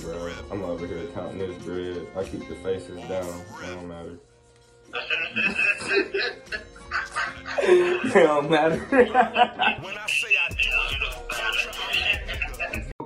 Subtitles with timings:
[0.00, 0.32] bro.
[0.50, 2.06] I'm over here counting this bread.
[2.16, 3.42] I keep the faces down.
[3.62, 4.18] It don't matter.
[7.62, 8.86] it don't matter.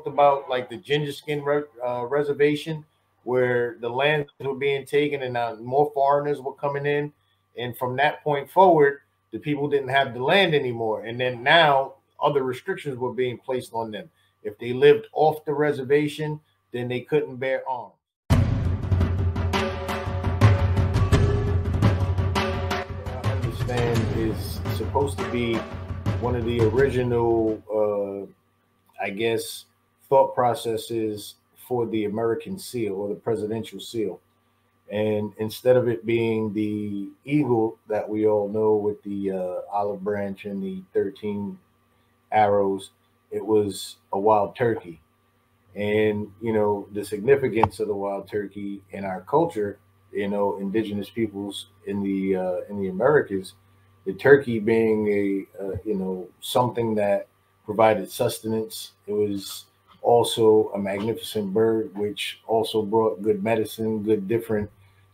[0.03, 2.85] talked about like the ginger skin re- uh, reservation
[3.25, 7.13] where the lands were being taken and now more foreigners were coming in
[7.57, 9.01] and from that point forward
[9.31, 13.73] the people didn't have the land anymore and then now other restrictions were being placed
[13.73, 14.09] on them
[14.43, 16.41] if they lived off the reservation
[16.73, 17.95] then they couldn't bear arms
[18.31, 18.41] I
[23.25, 25.57] understand is supposed to be
[26.21, 28.27] one of the original uh,
[29.03, 29.67] I guess
[30.09, 34.21] thought processes for the American seal or the presidential seal.
[34.91, 40.05] And instead of it being the eagle that we all know with the uh, olive
[40.05, 41.59] branch and the 13
[42.31, 42.91] arrows,
[43.31, 45.02] it was a wild turkey.
[45.75, 49.79] And, you know, the significance of the wild turkey in our culture,
[50.13, 53.55] you know, indigenous peoples in the uh, in the Americas,
[54.05, 57.29] the turkey being a, uh, you know, something that
[57.65, 58.93] provided sustenance.
[59.07, 59.67] It was
[60.03, 64.71] also a magnificent bird, which also brought good medicine, good different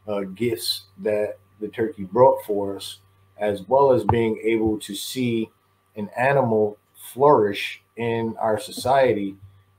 [0.08, 2.98] uh, gifts that the turkey brought for us,
[3.38, 5.50] as well as being able to see
[5.96, 9.36] an animal flourish in our society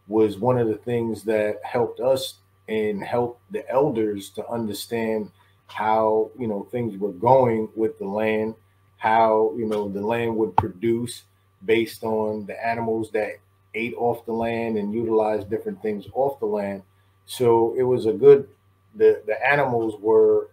[0.10, 2.36] was one of the things that helped us
[2.68, 5.32] and helped the elders to understand
[5.68, 8.56] how you know things were going with the land
[9.00, 11.24] how you know the land would produce
[11.66, 13.34] based on the animals that
[13.74, 16.84] ate off the land and utilized different things off the land.
[17.26, 18.48] So it was a good.
[18.96, 20.50] The the animals were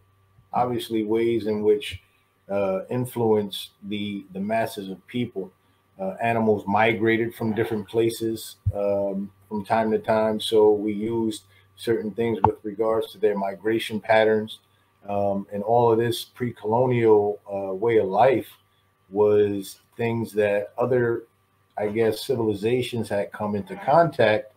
[0.52, 2.00] obviously ways in which
[2.48, 5.52] uh, influenced the the masses of people.
[5.98, 11.44] Uh, animals migrated from different places um, from time to time, so we used
[11.76, 14.60] certain things with regards to their migration patterns,
[15.08, 18.48] um, and all of this pre-colonial uh, way of life
[19.10, 21.24] was things that other
[21.78, 24.52] I guess civilizations had come into contact,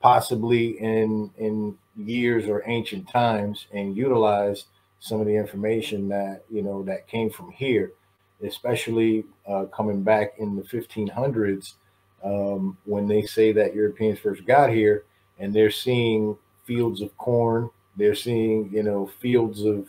[0.00, 4.66] possibly in in years or ancient times, and utilized
[5.00, 7.92] some of the information that you know that came from here,
[8.44, 11.74] especially uh, coming back in the 1500s
[12.24, 15.04] um, when they say that Europeans first got here,
[15.38, 19.88] and they're seeing fields of corn, they're seeing you know fields of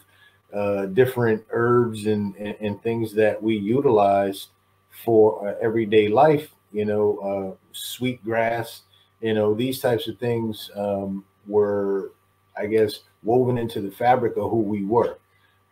[0.53, 4.47] uh, different herbs and, and, and things that we utilize
[4.89, 8.81] for uh, everyday life you know, uh, sweet grass,
[9.21, 12.11] you know, these types of things um, were,
[12.57, 15.17] I guess, woven into the fabric of who we were,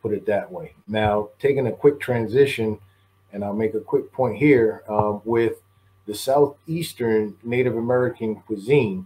[0.02, 0.74] put it that way.
[0.88, 2.78] Now, taking a quick transition,
[3.34, 5.62] and I'll make a quick point here um, with
[6.10, 9.06] the Southeastern Native American cuisine.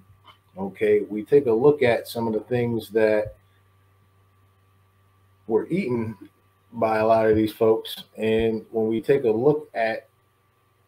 [0.58, 3.36] Okay, we take a look at some of the things that
[5.46, 6.18] were eaten
[6.72, 8.06] by a lot of these folks.
[8.18, 10.08] And when we take a look at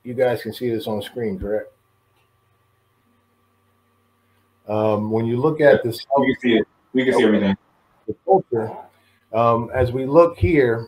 [0.05, 1.73] you guys can see this on screen, correct?
[4.69, 6.67] Um, when you look at this, we can see it.
[6.93, 7.57] We can see everything.
[8.07, 8.71] The culture.
[9.33, 10.87] Um, as we look here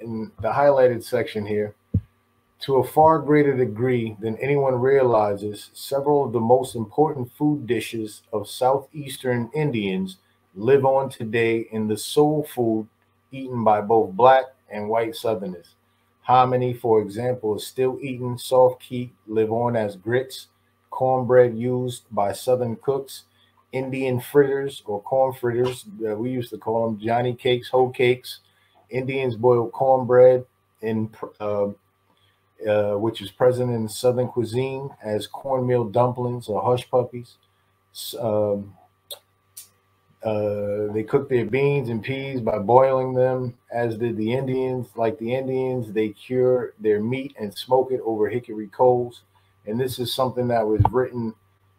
[0.00, 1.74] in the highlighted section here,
[2.60, 8.22] to a far greater degree than anyone realizes, several of the most important food dishes
[8.32, 10.18] of southeastern Indians
[10.54, 12.86] live on today in the soul food
[13.32, 15.74] eaten by both black and white Southerners.
[16.22, 18.36] Hominy, for example, is still eaten.
[18.36, 20.48] Sofkee live on as grits,
[20.90, 23.24] cornbread used by Southern cooks,
[23.72, 25.86] Indian fritters or corn fritters.
[26.06, 28.40] Uh, we used to call them Johnny cakes, hoe cakes.
[28.90, 30.44] Indians boil cornbread
[30.82, 31.68] in, uh,
[32.68, 37.36] uh, which is present in Southern cuisine as cornmeal dumplings or hush puppies.
[38.18, 38.74] Um,
[40.22, 44.88] uh, they cook their beans and peas by boiling them, as did the Indians.
[44.94, 49.22] Like the Indians, they cure their meat and smoke it over hickory coals.
[49.66, 51.34] And this is something that was written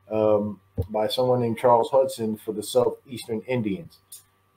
[0.10, 4.00] um, by someone named Charles Hudson for the Southeastern Indians.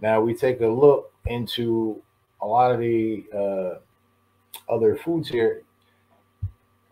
[0.00, 2.02] Now we take a look into
[2.40, 5.62] a lot of the uh, other foods here.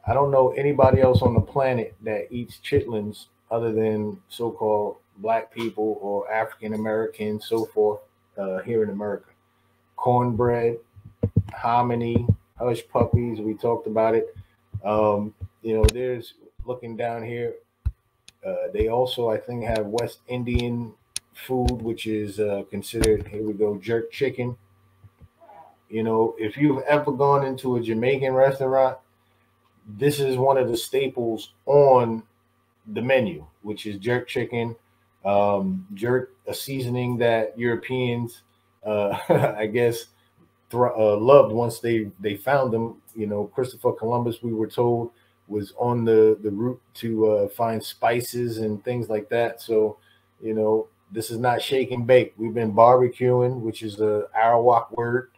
[0.06, 5.52] I don't know anybody else on the planet that eats chitlins other than so-called black
[5.52, 8.00] people or African American, so forth,
[8.36, 9.26] uh, here in America.
[9.96, 10.78] Cornbread,
[11.54, 12.26] hominy,
[12.58, 13.40] hush puppies.
[13.40, 14.34] We talked about it.
[14.84, 16.34] Um, you know, there's
[16.64, 17.54] looking down here.
[18.44, 20.92] Uh, they also, I think, have West Indian
[21.34, 23.28] food, which is uh, considered.
[23.28, 24.56] Here we go, jerk chicken.
[25.88, 28.98] You know, if you've ever gone into a Jamaican restaurant,
[29.86, 32.22] this is one of the staples on
[32.94, 34.76] the menu, which is jerk chicken
[35.24, 38.42] Um, jerk, a seasoning that Europeans,
[38.84, 39.18] uh,
[39.58, 40.06] I guess,
[40.74, 43.02] uh, loved once they they found them.
[43.14, 45.10] You know, Christopher Columbus, we were told,
[45.48, 49.60] was on the the route to uh, find spices and things like that.
[49.60, 49.98] So,
[50.42, 52.34] you know, this is not shake and bake.
[52.38, 55.30] We've been barbecuing, which is the Arawak word,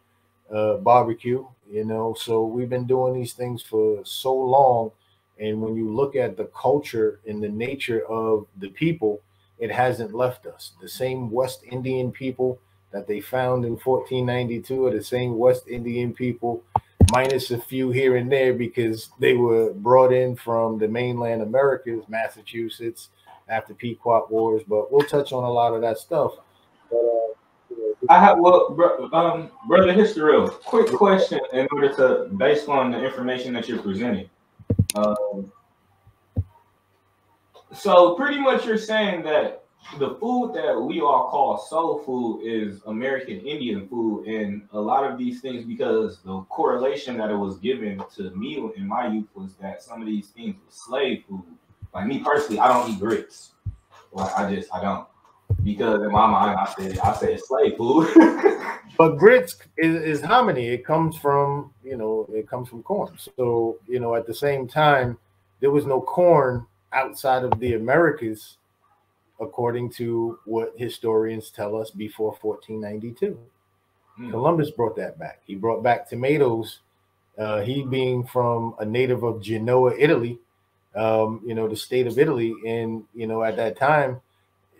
[0.53, 1.47] uh, barbecue.
[1.71, 4.91] You know, so we've been doing these things for so long.
[5.39, 9.21] And when you look at the culture and the nature of the people,
[9.59, 10.73] it hasn't left us.
[10.81, 12.59] The same West Indian people
[12.93, 16.63] that they found in 1492 are the same West Indian people,
[17.11, 22.05] minus a few here and there because they were brought in from the mainland Americas,
[22.09, 23.09] Massachusetts,
[23.49, 24.63] after Pequot Wars.
[24.67, 26.35] But we'll touch on a lot of that stuff.
[26.91, 27.34] But, uh,
[28.09, 30.51] I have well, bro, um, brother Historeal.
[30.51, 34.29] Quick question, in order to based on the information that you're presenting.
[34.95, 35.53] Um,
[37.73, 39.65] so pretty much you're saying that
[39.99, 45.11] the food that we all call soul food is American Indian food, and a lot
[45.11, 49.29] of these things because the correlation that it was given to me in my youth
[49.35, 51.45] was that some of these things were slave food.
[51.93, 53.53] Like me personally, I don't eat grits.
[54.13, 55.07] Like I just I don't
[55.63, 58.11] because in my mind I said I said slave food.
[58.99, 60.69] but grits is, is hominy.
[60.69, 63.17] It comes from you know it comes from corn.
[63.37, 65.19] So you know at the same time
[65.61, 68.59] there was no corn outside of the Americas,
[69.41, 73.39] according to what historians tell us before 1492.
[74.21, 74.31] Mm.
[74.31, 75.41] Columbus brought that back.
[75.47, 76.81] He brought back tomatoes.
[77.37, 80.39] Uh, he being from a native of Genoa, Italy,
[80.95, 84.21] um, you know, the state of Italy, and you know at that time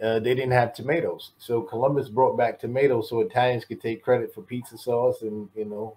[0.03, 1.33] uh, they didn't have tomatoes.
[1.39, 5.65] So Columbus brought back tomatoes so Italians could take credit for pizza sauce and you
[5.65, 5.97] know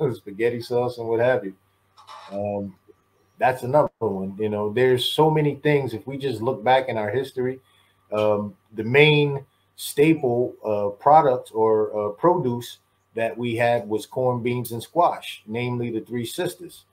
[0.00, 1.54] uh, spaghetti sauce and what have you.
[2.30, 2.74] Um,
[3.38, 4.36] that's another one.
[4.38, 5.94] You know, there's so many things.
[5.94, 7.60] If we just look back in our history,
[8.12, 9.44] um, the main
[9.76, 12.78] staple uh, product or uh, produce
[13.14, 16.84] that we had was corn, beans, and squash, namely the three sisters.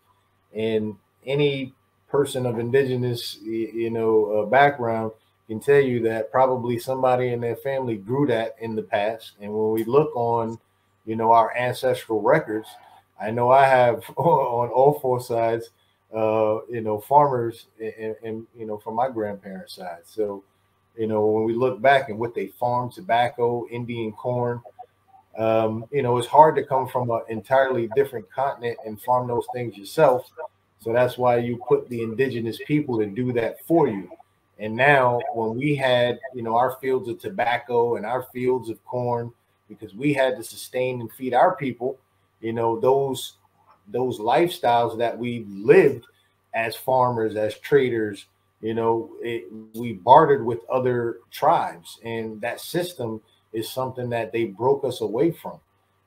[0.55, 0.95] And
[1.25, 1.73] any
[2.09, 5.11] person of indigenous, you know, uh, background
[5.49, 9.33] can tell you that probably somebody in their family grew that in the past.
[9.41, 10.57] And when we look on,
[11.05, 12.69] you know, our ancestral records,
[13.19, 15.71] I know I have on all four sides
[16.13, 20.01] uh, you know, farmers and, and, you know, from my grandparents' side.
[20.05, 20.43] So,
[20.97, 24.61] you know, when we look back and what they farm, tobacco, Indian corn,
[25.37, 29.45] um, you know, it's hard to come from an entirely different continent and farm those
[29.53, 30.29] things yourself.
[30.79, 34.09] So that's why you put the indigenous people to do that for you.
[34.59, 38.83] And now, when we had, you know, our fields of tobacco and our fields of
[38.85, 39.31] corn,
[39.69, 41.97] because we had to sustain and feed our people,
[42.41, 43.33] you know, those
[43.87, 46.05] those lifestyles that we lived
[46.53, 48.25] as farmers, as traders,
[48.61, 53.21] you know, it, we bartered with other tribes, and that system
[53.53, 55.59] is something that they broke us away from.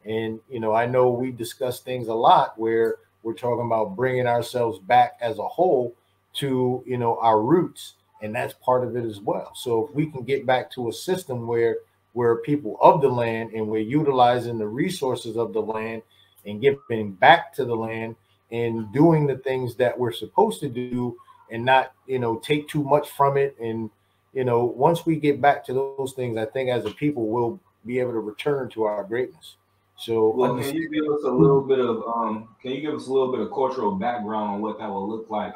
[0.04, 4.26] And you know, I know we discuss things a lot where we're talking about bringing
[4.26, 5.94] ourselves back as a whole
[6.34, 9.52] to you know our roots, and that's part of it as well.
[9.54, 11.78] So if we can get back to a system where
[12.14, 16.02] we're people of the land and we're utilizing the resources of the land
[16.46, 18.16] and giving back to the land
[18.50, 21.16] and doing the things that we're supposed to do
[21.50, 23.56] and not you know take too much from it.
[23.60, 23.90] And
[24.32, 27.60] you know once we get back to those things i think as a people we'll
[27.84, 29.56] be able to return to our greatness.
[29.96, 33.06] So well, can you give us a little bit of um can you give us
[33.06, 35.54] a little bit of cultural background on what that will look like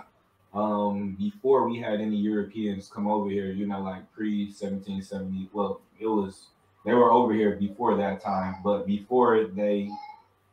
[0.56, 5.80] um before we had any europeans come over here you know like pre 1770 well
[6.00, 6.46] it was
[6.84, 9.90] they were over here before that time but before they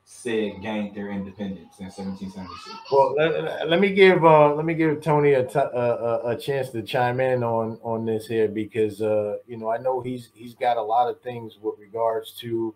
[0.05, 2.77] said gained their independence in 1776.
[2.91, 6.69] Well, let, let me give uh, let me give Tony a, t- a, a chance
[6.71, 10.55] to chime in on on this here because uh, you know I know he's he's
[10.55, 12.75] got a lot of things with regards to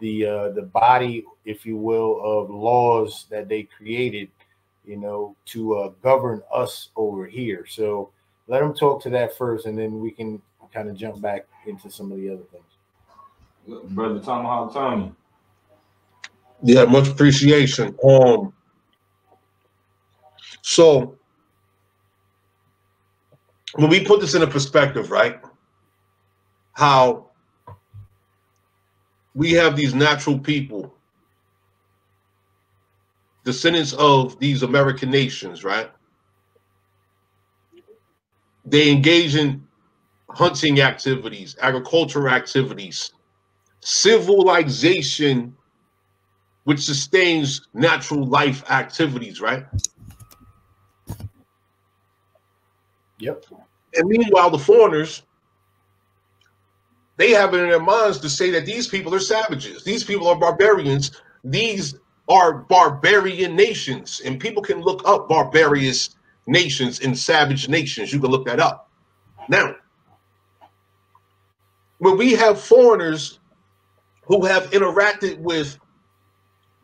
[0.00, 4.28] the uh, the body, if you will, of laws that they created,
[4.86, 7.66] you know, to uh, govern us over here.
[7.66, 8.10] So
[8.46, 10.40] let him talk to that first, and then we can
[10.72, 13.82] kind of jump back into some of the other things.
[13.90, 15.12] Brother Tomahawk Tony.
[16.62, 17.96] Yeah, much appreciation.
[18.02, 18.52] Um,
[20.62, 21.16] so
[23.74, 25.40] when we put this in a perspective, right?
[26.72, 27.30] How
[29.34, 30.95] we have these natural people,
[33.46, 35.88] descendants of these American nations, right?
[38.64, 39.64] They engage in
[40.28, 43.12] hunting activities, agricultural activities,
[43.80, 45.56] civilization
[46.64, 49.64] which sustains natural life activities, right?
[53.20, 53.44] Yep.
[53.94, 55.22] And meanwhile, the foreigners
[57.16, 60.26] they have it in their minds to say that these people are savages, these people
[60.28, 61.12] are barbarians,
[61.44, 61.94] these
[62.28, 66.16] are barbarian nations, and people can look up barbarous
[66.46, 68.12] nations and savage nations.
[68.12, 68.90] You can look that up.
[69.48, 69.76] Now,
[71.98, 73.38] when we have foreigners
[74.22, 75.78] who have interacted with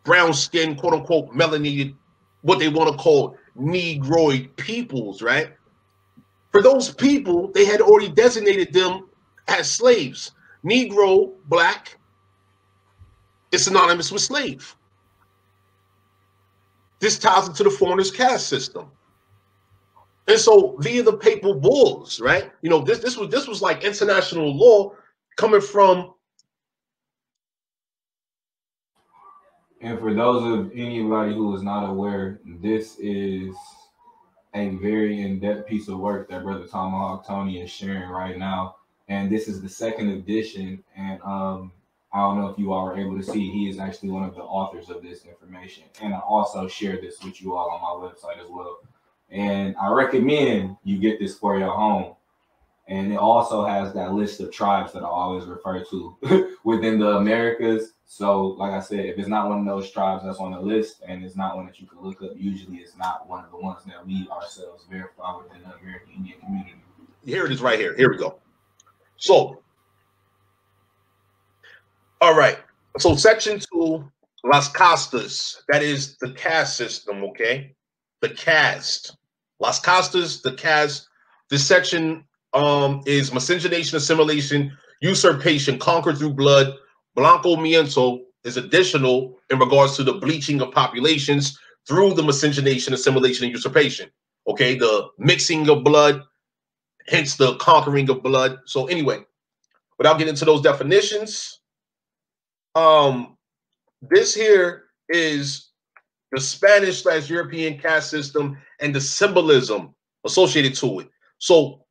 [0.05, 1.95] brown skin, quote unquote, melanated,
[2.43, 5.53] what they want to call negroid peoples, right?
[6.51, 9.09] For those people, they had already designated them
[9.49, 10.33] as slaves.
[10.65, 11.99] Negro, black,
[13.51, 14.77] is synonymous with slave.
[17.03, 18.87] This ties into the foreigner's caste system.
[20.29, 22.53] And so via the papal bulls, right?
[22.63, 24.95] You know, this this was this was like international law
[25.37, 26.15] coming from
[29.81, 33.53] And for those of anybody who is not aware, this is
[34.55, 38.77] a very in-depth piece of work that Brother Tomahawk Tony is sharing right now.
[39.09, 40.85] And this is the second edition.
[40.97, 41.73] And um,
[42.15, 44.35] I don't know if you all are able to see, he is actually one of
[44.35, 45.85] the authors of this information.
[46.03, 48.81] And I also share this with you all on my website as well.
[49.31, 52.15] And I recommend you get this for your home.
[52.89, 57.17] And it also has that list of tribes that I always refer to within the
[57.17, 57.93] Americas.
[58.05, 61.03] So, like I said, if it's not one of those tribes that's on the list
[61.07, 63.57] and it's not one that you can look up, usually it's not one of the
[63.57, 66.75] ones that we ourselves verify within the American Indian community.
[67.25, 67.97] Here it is right here.
[67.97, 68.39] Here we go.
[69.17, 69.62] So,
[72.23, 72.57] all right.
[72.99, 74.09] So, section two,
[74.45, 77.75] Las Castas, that is the caste system, okay?
[78.21, 79.17] The caste.
[79.59, 81.09] Las Castas, the caste.
[81.51, 82.25] This section
[82.55, 86.75] um, is miscegenation, assimilation, usurpation, conquered through blood.
[87.17, 93.53] Blanqueamiento is additional in regards to the bleaching of populations through the miscegenation, assimilation, and
[93.53, 94.09] usurpation.
[94.47, 96.23] Okay, the mixing of blood,
[97.09, 98.61] hence the conquering of blood.
[98.67, 99.25] So anyway,
[99.99, 101.62] without getting into those definitions,
[102.75, 103.37] um,
[104.01, 105.71] this here is
[106.33, 111.09] the Spanish slash European caste system and the symbolism associated to it.
[111.39, 111.85] So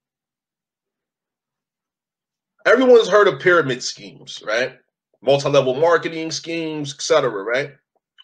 [2.65, 4.77] everyone's heard of pyramid schemes, right?
[5.21, 7.43] Multi-level marketing schemes, etc.
[7.43, 7.71] Right?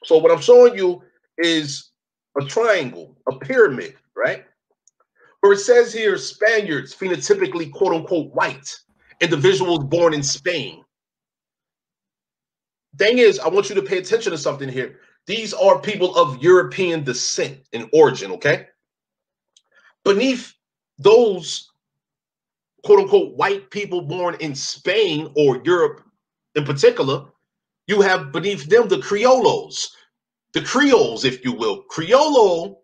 [0.04, 1.04] So what I'm showing you
[1.38, 1.92] is
[2.40, 4.46] a triangle, a pyramid, right?
[5.42, 8.76] Where it says here Spaniards, phenotypically quote unquote white,
[9.22, 10.84] individuals born in Spain.
[12.98, 15.00] Thing is, I want you to pay attention to something here.
[15.26, 18.68] These are people of European descent and origin, okay?
[20.04, 20.54] Beneath
[20.98, 21.70] those
[22.84, 26.02] quote unquote white people born in Spain or Europe
[26.56, 27.26] in particular,
[27.88, 29.90] you have beneath them the Criollos,
[30.54, 31.84] the Creoles, if you will.
[31.92, 32.78] Criollo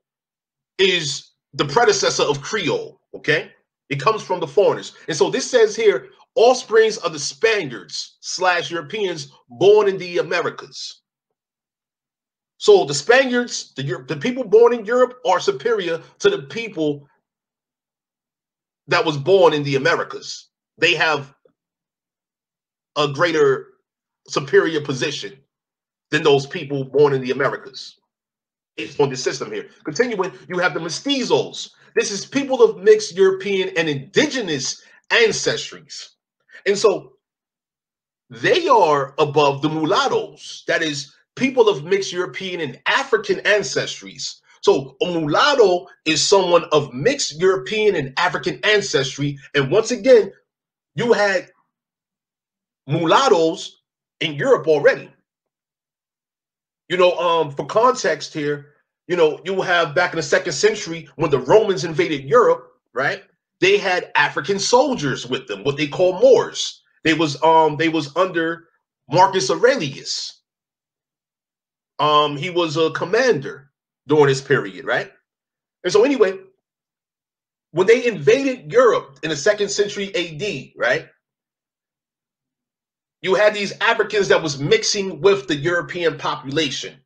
[0.78, 3.52] is the predecessor of Creole, okay?
[3.90, 4.96] It comes from the foreigners.
[5.08, 11.02] And so this says here, offsprings of the Spaniards slash Europeans born in the Americas.
[12.58, 17.08] So the Spaniards, the, the people born in Europe are superior to the people
[18.88, 20.50] that was born in the Americas.
[20.78, 21.34] They have
[22.96, 23.68] a greater
[24.28, 25.38] superior position
[26.10, 27.96] than those people born in the Americas.
[28.78, 29.68] It's on the system here.
[29.84, 31.70] Continuing, you have the mestizos.
[31.96, 36.13] This is people of mixed European and indigenous ancestries.
[36.66, 37.14] And so
[38.30, 40.64] they are above the mulattoes.
[40.68, 44.40] That is people of mixed European and African ancestries.
[44.62, 49.38] So a mulatto is someone of mixed European and African ancestry.
[49.54, 50.32] And once again,
[50.96, 51.52] you had
[52.88, 53.82] mulattoes
[54.20, 55.10] in Europe already.
[56.88, 58.74] You know, um, for context here,
[59.08, 63.24] you know, you have back in the second century when the Romans invaded Europe, right?
[63.64, 66.84] They had African soldiers with them, what they call Moors.
[67.06, 68.66] They was um they was under
[69.12, 70.42] Marcus Aurelius.
[72.00, 73.72] Um, he was a commander
[74.08, 75.12] during this period, right?
[75.84, 76.40] And so, anyway,
[77.72, 81.10] when they invaded Europe in the second century AD, right?
[83.22, 87.03] You had these Africans that was mixing with the European population.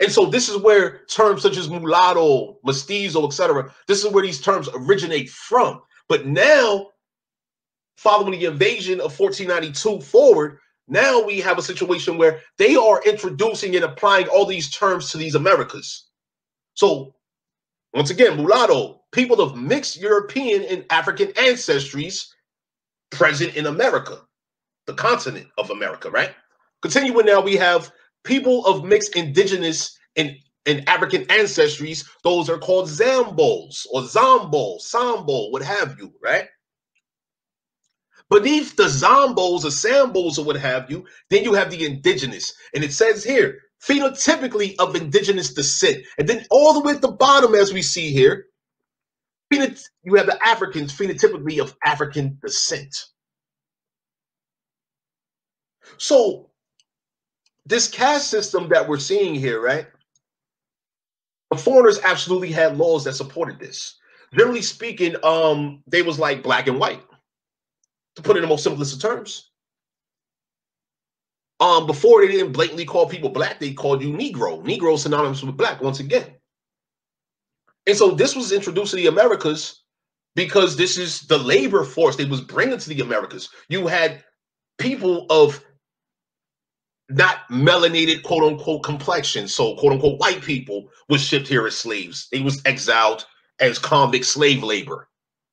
[0.00, 3.72] And so this is where terms such as mulatto, mestizo, etc.
[3.86, 5.80] This is where these terms originate from.
[6.08, 6.88] But now,
[7.96, 13.76] following the invasion of 1492 forward, now we have a situation where they are introducing
[13.76, 16.06] and applying all these terms to these Americas.
[16.74, 17.14] So,
[17.92, 22.28] once again, mulatto, people of mixed European and African ancestries
[23.10, 24.20] present in America,
[24.86, 26.34] the continent of America, right?
[26.80, 27.90] Continuing now, we have
[28.28, 32.06] people of mixed indigenous and, and African ancestries.
[32.24, 36.46] Those are called Zambos or Zombo, Sambo, what have you, right?
[38.30, 42.52] Beneath the zombos or sambos or what have you, then you have the indigenous.
[42.74, 46.04] And it says here, phenotypically of indigenous descent.
[46.18, 48.46] And then all the way at the bottom, as we see here,
[49.50, 52.94] you have the Africans phenotypically of African descent.
[55.96, 56.47] So
[57.68, 59.86] this caste system that we're seeing here, right?
[61.50, 63.96] The foreigners absolutely had laws that supported this.
[64.36, 67.02] Generally speaking, um, they was like black and white,
[68.16, 69.50] to put it in the most simplest of terms.
[71.60, 74.62] Um, before they didn't blatantly call people black, they called you Negro.
[74.64, 76.26] Negro synonymous with black once again.
[77.86, 79.82] And so this was introduced to the Americas
[80.36, 83.48] because this is the labor force they was bringing to the Americas.
[83.68, 84.22] You had
[84.78, 85.64] people of
[87.10, 89.48] not melanated quote unquote complexion.
[89.48, 92.28] So quote unquote white people was shipped here as slaves.
[92.30, 93.26] They was exiled
[93.60, 95.08] as convict slave labor.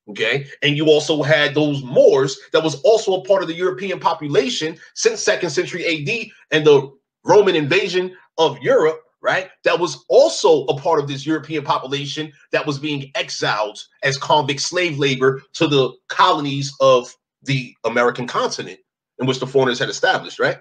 [0.09, 0.45] Okay.
[0.62, 4.77] And you also had those Moors that was also a part of the European population
[4.93, 6.91] since second century AD and the
[7.24, 9.50] Roman invasion of Europe, right?
[9.63, 14.62] That was also a part of this European population that was being exiled as convict
[14.62, 18.79] slave labor to the colonies of the American continent
[19.19, 20.59] in which the foreigners had established, right?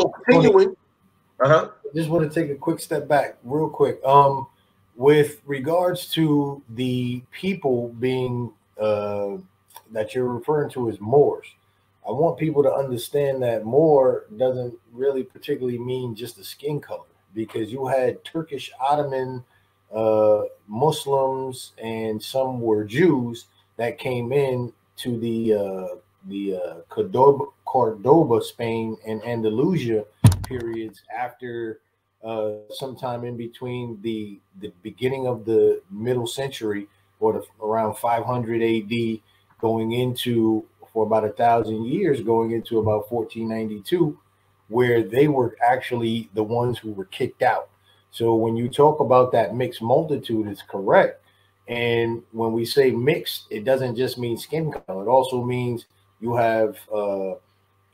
[0.00, 0.76] So continuing,
[1.40, 1.68] uh-huh.
[1.94, 4.02] just want to take a quick step back, real quick.
[4.04, 4.46] Um,
[4.96, 9.36] with regards to the people being uh,
[9.90, 11.46] that you're referring to as Moors,
[12.06, 17.12] I want people to understand that Moor doesn't really particularly mean just the skin color,
[17.34, 19.44] because you had Turkish Ottoman
[19.94, 25.88] uh, Muslims and some were Jews that came in to the uh,
[26.26, 30.04] the uh, Cordoba, Cordoba, Spain, and Andalusia
[30.42, 31.80] periods after
[32.22, 36.86] uh, sometime in between the the beginning of the middle century
[37.18, 39.20] or the, around 500 AD,
[39.58, 44.18] going into for about a thousand years, going into about 1492,
[44.68, 47.70] where they were actually the ones who were kicked out.
[48.10, 51.22] So when you talk about that mixed multitude, it's correct.
[51.68, 55.04] And when we say mixed, it doesn't just mean skin color.
[55.04, 55.86] It also means
[56.20, 57.36] you have uh,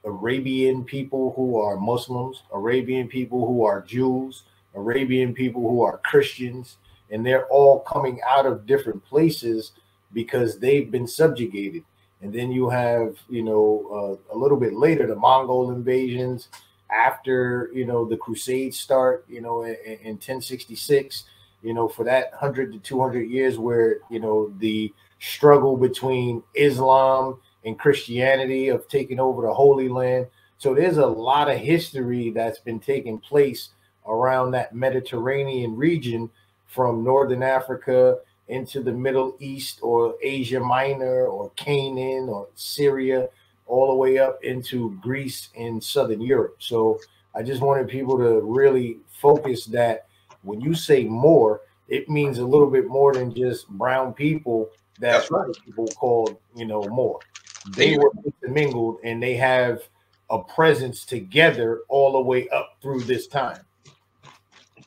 [0.08, 4.44] Arabian people who are Muslims, Arabian people who are Jews,
[4.74, 6.78] Arabian people who are Christians,
[7.10, 9.72] and they're all coming out of different places
[10.12, 11.84] because they've been subjugated.
[12.22, 16.48] And then you have, you know, uh, a little bit later, the Mongol invasions
[16.90, 21.24] after, you know, the Crusades start, you know, in, in 1066,
[21.62, 27.38] you know, for that 100 to 200 years where, you know, the struggle between Islam
[27.64, 30.26] and Christianity of taking over the Holy Land.
[30.58, 33.70] So there's a lot of history that's been taking place
[34.06, 36.30] around that Mediterranean region
[36.66, 38.18] from Northern Africa
[38.48, 43.28] into the Middle East or Asia Minor or Canaan or Syria,
[43.66, 46.56] all the way up into Greece and Southern Europe.
[46.58, 46.98] So
[47.34, 50.06] I just wanted people to really focus that
[50.42, 55.12] when you say Moor, it means a little bit more than just brown people that
[55.12, 55.50] That's right.
[55.64, 57.20] people call, you know, Moor.
[57.74, 59.82] They were mingled and they have
[60.30, 63.60] a presence together all the way up through this time.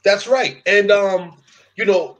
[0.04, 0.62] That's right.
[0.66, 1.38] And um,
[1.76, 2.18] you know,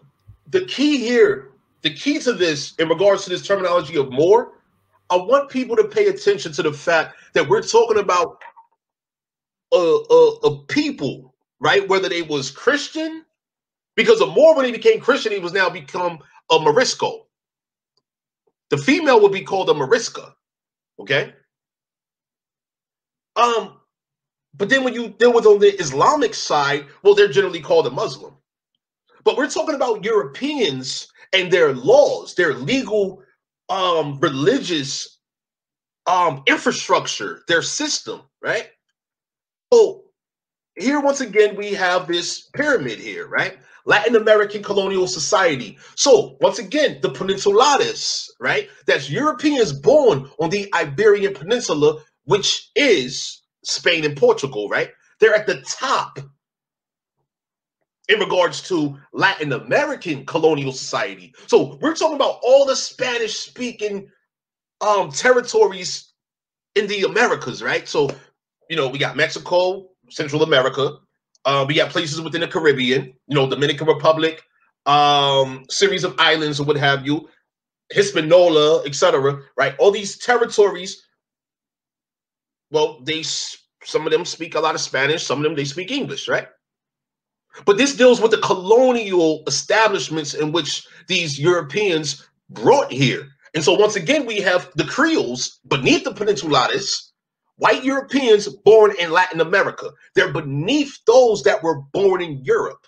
[0.50, 1.50] the key here,
[1.82, 4.54] the key to this in regards to this terminology of Moor,
[5.10, 8.42] I want people to pay attention to the fact that we're talking about
[9.74, 11.88] a, a, a people, right?
[11.88, 13.26] Whether they was Christian,
[13.96, 16.20] because a Moor when he became Christian, he was now become
[16.50, 17.28] a Morisco.
[18.70, 20.34] The female would be called a Morisca.
[21.02, 21.34] Okay.
[23.36, 23.80] Um,
[24.56, 27.92] but then when you deal with on the Islamic side, well, they're generally called a
[27.92, 28.36] Muslim.
[29.24, 33.24] But we're talking about Europeans and their laws, their legal,
[33.70, 35.20] um, religious
[36.08, 38.70] um infrastructure, their system, right?
[39.74, 40.06] So
[40.76, 43.58] here once again we have this pyramid here, right?
[43.86, 45.78] Latin American colonial society.
[45.96, 48.70] So once again, the Peninsulares, right?
[48.86, 54.92] That's Europeans born on the Iberian Peninsula, which is Spain and Portugal, right?
[55.20, 56.20] They're at the top
[58.10, 61.34] in regards to Latin American colonial society.
[61.48, 64.10] So we're talking about all the Spanish speaking
[64.82, 66.12] um territories
[66.76, 67.88] in the Americas, right?
[67.88, 68.10] So,
[68.70, 70.98] you know, we got Mexico, Central America,
[71.46, 74.44] uh, we got places within the Caribbean, you know, Dominican Republic,
[74.86, 77.30] um, series of islands or what have you,
[77.92, 79.42] Hispaniola, etc.
[79.58, 79.76] Right?
[79.80, 81.06] All these territories.
[82.72, 83.24] Well, they
[83.84, 86.48] some of them speak a lot of Spanish, some of them they speak English, right?
[87.66, 93.28] But this deals with the colonial establishments in which these Europeans brought here.
[93.54, 97.11] And so once again, we have the Creoles beneath the Peninsulares,
[97.62, 99.92] white Europeans born in Latin America.
[100.16, 102.88] They're beneath those that were born in Europe.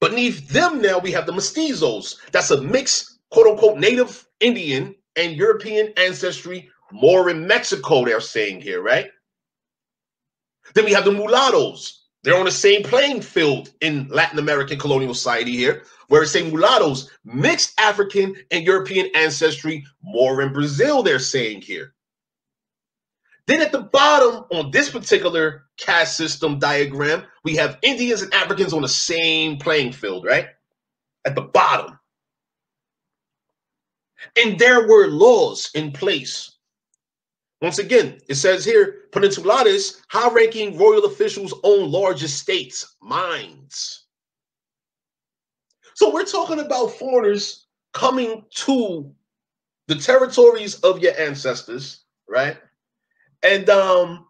[0.00, 2.16] Beneath them now we have the mestizos.
[2.32, 8.62] That's a mixed, quote unquote, native Indian and European ancestry, more in Mexico, they're saying
[8.62, 9.08] here, right?
[10.74, 12.04] Then we have the mulattoes.
[12.22, 16.48] They're on the same playing field in Latin American colonial society here, where it's saying
[16.48, 21.92] mulattoes, mixed African and European ancestry, more in Brazil, they're saying here.
[23.46, 28.72] Then at the bottom on this particular caste system diagram, we have Indians and Africans
[28.72, 30.48] on the same playing field, right?
[31.24, 31.98] At the bottom.
[34.36, 36.52] And there were laws in place.
[37.62, 44.04] Once again, it says here, Peninsulares, high-ranking royal officials own large estates, mines.
[45.94, 49.10] So we're talking about foreigners coming to
[49.88, 52.58] the territories of your ancestors, right?
[53.42, 54.26] And um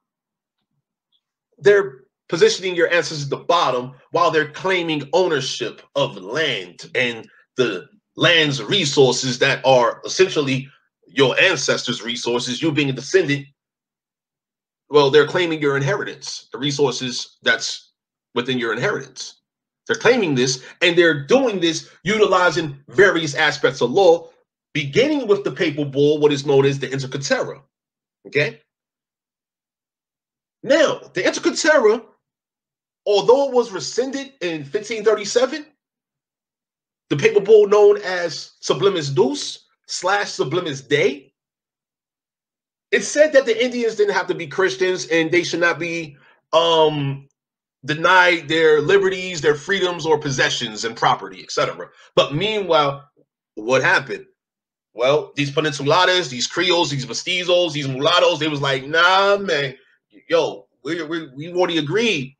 [1.58, 7.86] they're positioning your ancestors at the bottom while they're claiming ownership of land and the
[8.16, 10.68] land's resources that are essentially
[11.06, 13.46] your ancestors' resources, you being a descendant.
[14.88, 17.92] Well, they're claiming your inheritance, the resources that's
[18.34, 19.40] within your inheritance.
[19.86, 24.30] They're claiming this, and they're doing this utilizing various aspects of law,
[24.74, 27.62] beginning with the papal bull, what is known as the Inter Caetera.
[28.26, 28.60] Okay.
[30.66, 32.02] Now, the Inter Caetera,
[33.06, 35.64] although it was rescinded in 1537,
[37.08, 41.32] the papal bull known as Sublimis Deus slash Sublimis Day,
[42.90, 46.16] it said that the Indians didn't have to be Christians and they should not be
[46.52, 47.28] um
[47.84, 51.90] denied their liberties, their freedoms, or possessions and property, etc.
[52.16, 53.08] But meanwhile,
[53.54, 54.26] what happened?
[54.94, 59.76] Well, these peninsulares, these Creoles, these mestizos, these mulattoes, they was like, nah, man,
[60.28, 62.36] yo, we we we've already agreed.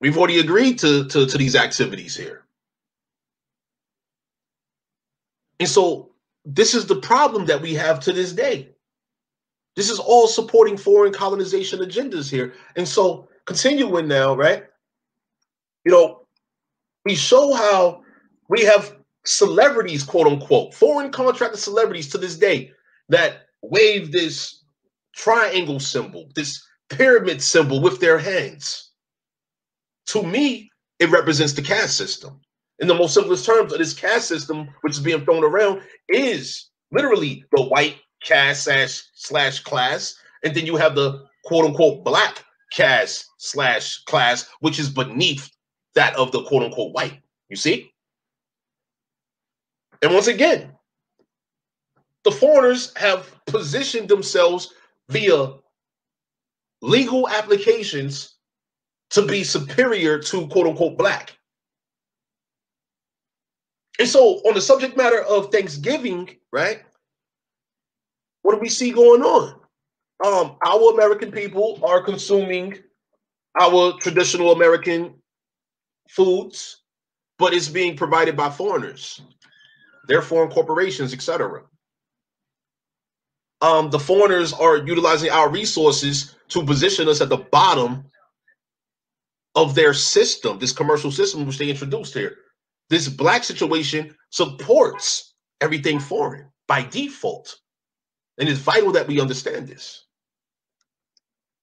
[0.00, 2.44] We've already agreed to, to, to these activities here.
[5.58, 6.10] And so
[6.46, 8.70] this is the problem that we have to this day.
[9.76, 12.54] This is all supporting foreign colonization agendas here.
[12.76, 14.64] And so continuing now, right?
[15.84, 16.26] You know,
[17.04, 18.02] we show how
[18.48, 22.72] we have celebrities, quote unquote, foreign contracted celebrities to this day
[23.10, 24.59] that wave this
[25.22, 28.90] triangle symbol, this pyramid symbol with their hands.
[30.06, 32.40] To me, it represents the caste system
[32.80, 36.70] in the most simplest terms of this caste system, which is being thrown around, is
[36.90, 42.42] literally the white caste slash slash class, and then you have the quote unquote black
[42.72, 45.50] caste slash class, which is beneath
[45.94, 47.20] that of the quote unquote white.
[47.48, 47.92] You see?
[50.02, 50.72] And once again,
[52.24, 54.72] the foreigners have positioned themselves
[55.10, 55.54] via
[56.82, 58.36] legal applications
[59.10, 61.36] to be superior to quote unquote black.
[63.98, 66.82] And so, on the subject matter of Thanksgiving, right?
[68.42, 69.60] What do we see going on?
[70.24, 72.78] Um, our American people are consuming
[73.60, 75.14] our traditional American
[76.08, 76.82] foods,
[77.38, 79.20] but it's being provided by foreigners,
[80.08, 81.62] their foreign corporations, etc.
[83.62, 88.04] Um, the foreigners are utilizing our resources to position us at the bottom
[89.54, 92.36] of their system, this commercial system which they introduced here
[92.90, 97.56] this black situation supports everything foreign by default.
[98.38, 100.04] And it's vital that we understand this.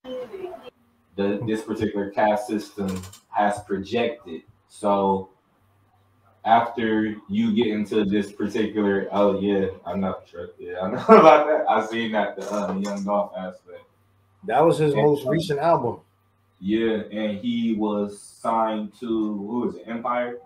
[0.04, 4.42] The, this particular caste system has projected.
[4.68, 5.30] So
[6.44, 10.50] after you get into this particular, oh yeah, I'm not sure.
[10.58, 11.64] Yeah, I know about that.
[11.68, 13.84] I seen that the uh, Young Dolph aspect.
[14.44, 16.00] That was his and, most recent album.
[16.60, 20.38] Yeah, and he was signed to who is it, Empire?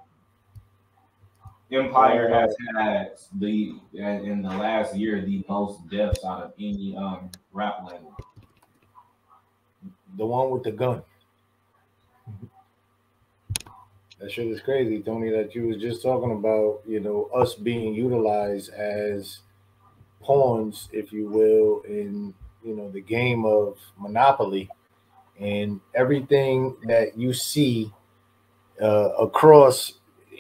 [1.71, 7.31] Empire has had the in the last year the most deaths out of any um
[7.53, 8.15] rap label.
[10.19, 11.03] The one with the gun.
[14.23, 15.31] That shit is crazy, Tony.
[15.31, 19.41] That you was just talking about, you know, us being utilized as
[20.21, 22.33] pawns, if you will, in
[22.65, 24.71] you know the game of Monopoly,
[25.41, 27.93] and everything that you see
[28.81, 29.95] uh, across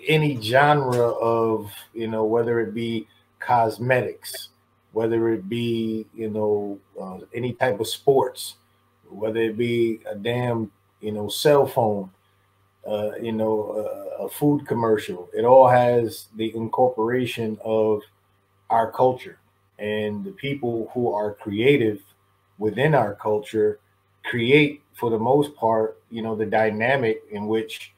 [0.06, 3.06] any genre of you know whether it be
[3.40, 4.48] cosmetics
[4.92, 8.56] whether it be you know uh, any type of sports
[9.08, 12.10] whether it be a damn you know cell phone
[12.86, 15.28] uh, you know, a, a food commercial.
[15.32, 18.02] It all has the incorporation of
[18.70, 19.38] our culture.
[19.78, 22.00] And the people who are creative
[22.58, 23.80] within our culture
[24.24, 27.92] create for the most part you know the dynamic in which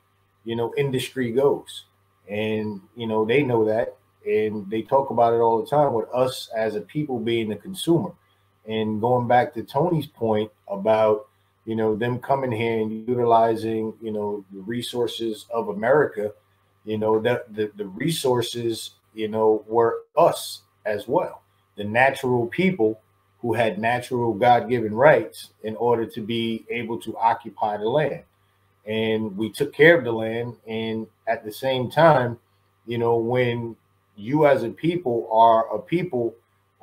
[0.45, 1.85] you know industry goes.
[2.29, 3.97] And you know they know that.
[4.27, 7.57] And they talk about it all the time with us as a people being the
[7.57, 8.13] consumer.
[8.67, 11.29] And going back to tony's point about
[11.65, 16.33] you know them coming here and utilizing you know the resources of america
[16.85, 21.43] you know that the, the resources you know were us as well.
[21.77, 23.01] The natural people
[23.41, 28.23] who had natural god-given rights in order to be able to occupy the land.
[28.87, 32.39] And we took care of the land and at the same time
[32.87, 33.77] you know when
[34.17, 36.35] you as a people are a people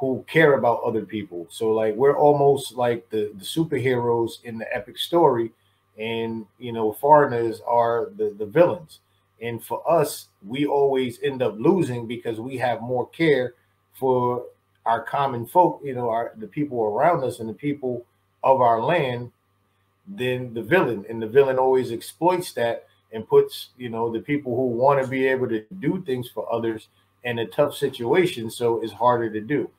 [0.01, 1.45] who care about other people.
[1.51, 5.51] So like we're almost like the the superheroes in the epic story,
[5.97, 8.99] and you know foreigners are the the villains.
[9.41, 13.53] And for us, we always end up losing because we have more care
[13.93, 14.45] for
[14.87, 18.03] our common folk, you know, our the people around us and the people
[18.43, 19.31] of our land
[20.07, 21.05] than the villain.
[21.09, 25.07] And the villain always exploits that and puts, you know, the people who want to
[25.07, 26.87] be able to do things for others
[27.23, 28.49] in a tough situation.
[28.49, 29.69] So it's harder to do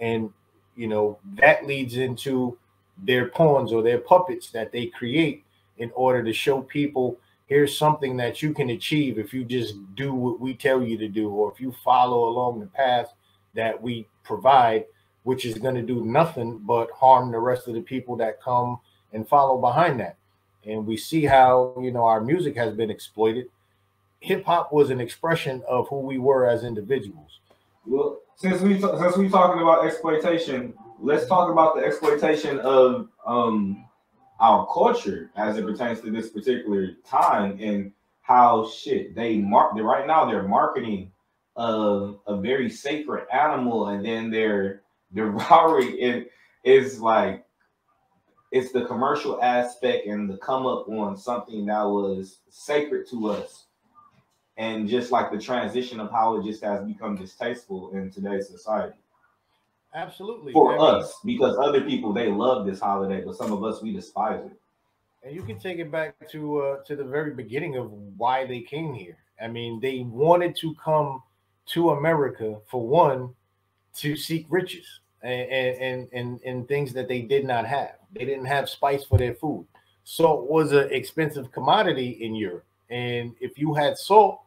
[0.00, 0.30] and
[0.76, 2.56] you know that leads into
[3.04, 5.44] their pawns or their puppets that they create
[5.78, 10.14] in order to show people here's something that you can achieve if you just do
[10.14, 13.12] what we tell you to do or if you follow along the path
[13.54, 14.84] that we provide
[15.26, 18.78] which is going to do nothing but harm the rest of the people that come
[19.12, 20.16] and follow behind that.
[20.64, 23.46] And we see how you know our music has been exploited.
[24.20, 27.40] Hip hop was an expression of who we were as individuals.
[27.84, 33.84] Well since we since we talking about exploitation, let's talk about the exploitation of um
[34.38, 40.06] our culture as it pertains to this particular time and how shit they mark right
[40.06, 41.10] now they're marketing
[41.56, 46.30] a, a very sacred animal and then they're devouring it.
[46.64, 47.46] Is like
[48.50, 53.65] it's the commercial aspect and the come up on something that was sacred to us
[54.56, 58.96] and just like the transition of how it just has become distasteful in today's society.
[59.94, 60.52] Absolutely.
[60.52, 64.44] For us, because other people they love this holiday, but some of us we despise
[64.44, 64.58] it.
[65.22, 68.60] And you can take it back to uh, to the very beginning of why they
[68.60, 69.16] came here.
[69.40, 71.22] I mean, they wanted to come
[71.66, 73.34] to America for one
[73.96, 77.96] to seek riches and and and, and things that they did not have.
[78.12, 79.66] They didn't have spice for their food.
[80.04, 82.66] Salt was an expensive commodity in Europe.
[82.90, 84.40] And if you had salt,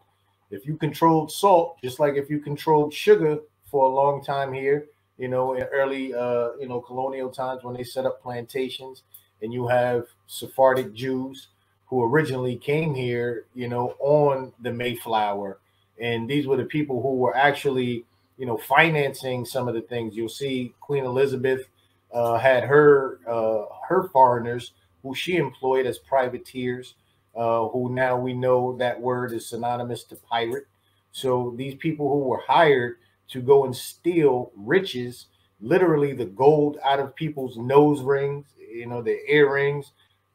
[0.51, 4.87] if you controlled salt, just like if you controlled sugar for a long time here,
[5.17, 9.03] you know, in early, uh, you know, colonial times when they set up plantations,
[9.41, 11.49] and you have Sephardic Jews
[11.85, 15.59] who originally came here, you know, on the Mayflower,
[15.99, 18.05] and these were the people who were actually,
[18.37, 20.15] you know, financing some of the things.
[20.15, 21.67] You'll see Queen Elizabeth
[22.13, 24.71] uh, had her uh, her foreigners
[25.03, 26.95] who she employed as privateers
[27.35, 30.65] uh, who now we know that word is synonymous to pirate.
[31.11, 32.97] So these people who were hired
[33.29, 35.27] to go and steal riches,
[35.61, 39.91] literally the gold out of people's nose rings, you know, the earrings,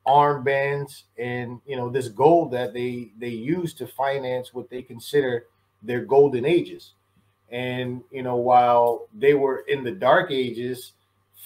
[0.07, 5.47] armbands, and you know this gold that they they use to finance what they consider
[5.83, 6.93] their golden ages.
[7.51, 10.93] And you know, while they were in the dark ages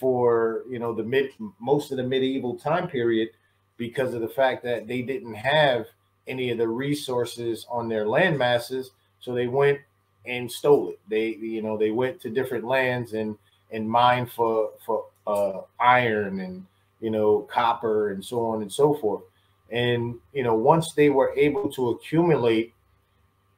[0.01, 1.31] for you know the mid
[1.61, 3.31] most of the medieval time period,
[3.79, 5.87] because of the fact that they didn't have
[6.27, 8.91] any of the resources on their land masses.
[9.21, 9.81] So they went
[10.27, 11.01] and stole it.
[11.09, 13.37] They, you know, they went to different lands and
[13.71, 16.67] and mined for for uh, iron and
[17.01, 19.23] you know copper and so on and so forth.
[19.71, 22.75] And you know, once they were able to accumulate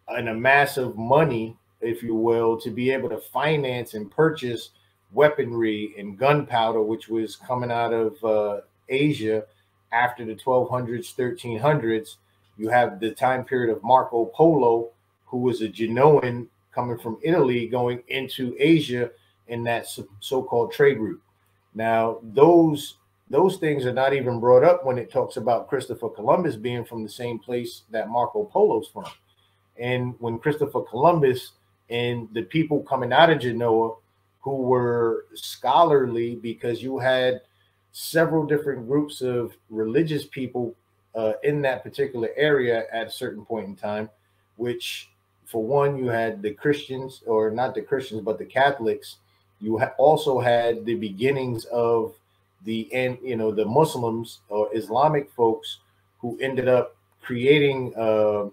[0.08, 4.70] an amass of money, if you will, to be able to finance and purchase
[5.12, 9.44] weaponry and gunpowder, which was coming out of uh, Asia
[9.92, 12.16] after the 1200s, 1300s,
[12.56, 14.90] you have the time period of Marco Polo,
[15.26, 19.10] who was a Genoan coming from Italy going into Asia
[19.48, 19.86] in that
[20.20, 21.22] so-called trade route.
[21.74, 22.96] Now, those
[23.30, 27.04] those things are not even brought up when it talks about Christopher Columbus being from
[27.04, 29.04] the same place that Marco Polo's from.
[29.78, 31.52] And when Christopher Columbus
[31.88, 33.94] and the people coming out of Genoa
[34.40, 37.42] who were scholarly because you had
[37.92, 40.74] several different groups of religious people
[41.14, 44.08] uh, in that particular area at a certain point in time,
[44.56, 45.10] which
[45.50, 49.16] for one, you had the Christians, or not the Christians, but the Catholics.
[49.60, 52.14] You ha- also had the beginnings of
[52.64, 55.78] the and you know the Muslims or Islamic folks
[56.20, 58.48] who ended up creating uh,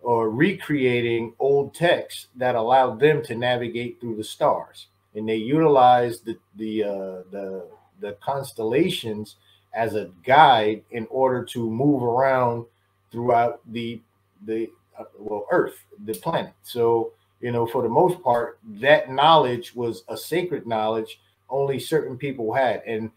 [0.00, 6.24] or recreating old texts that allowed them to navigate through the stars, and they utilized
[6.24, 7.66] the the uh, the
[8.00, 9.36] the constellations
[9.74, 12.66] as a guide in order to move around
[13.10, 14.00] throughout the
[14.46, 16.52] the uh, well Earth, the planet.
[16.62, 22.16] So you know, for the most part, that knowledge was a sacred knowledge only certain
[22.16, 23.10] people had, and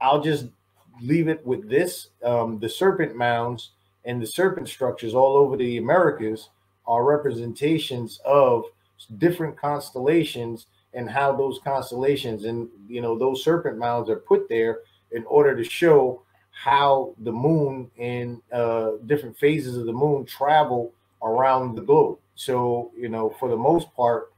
[0.00, 0.46] I'll just
[1.00, 3.70] leave it with this: um, the serpent mounds
[4.04, 6.50] and the serpent structures all over the Americas
[6.86, 8.64] are representations of
[9.18, 14.80] different constellations and how those constellations and you know those serpent mounds are put there
[15.12, 20.92] in order to show how the moon and uh, different phases of the moon travel
[21.22, 22.18] around the globe.
[22.34, 24.32] So you know, for the most part,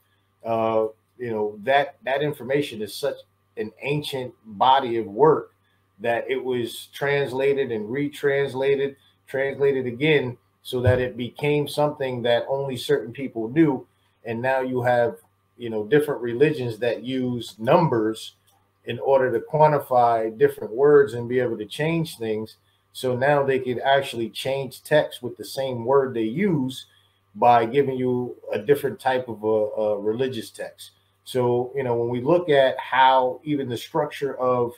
[0.44, 3.16] uh, you know that that information is such
[3.56, 5.54] an ancient body of work
[6.00, 12.76] that it was translated and retranslated, translated again, so that it became something that only
[12.76, 13.86] certain people knew.
[14.24, 15.16] And now you have,
[15.58, 18.34] you know, different religions that use numbers
[18.86, 22.56] in order to quantify different words and be able to change things.
[22.92, 26.86] So now they could actually change text with the same word they use
[27.34, 30.92] by giving you a different type of a, a religious text.
[31.24, 34.72] So, you know, when we look at how even the structure of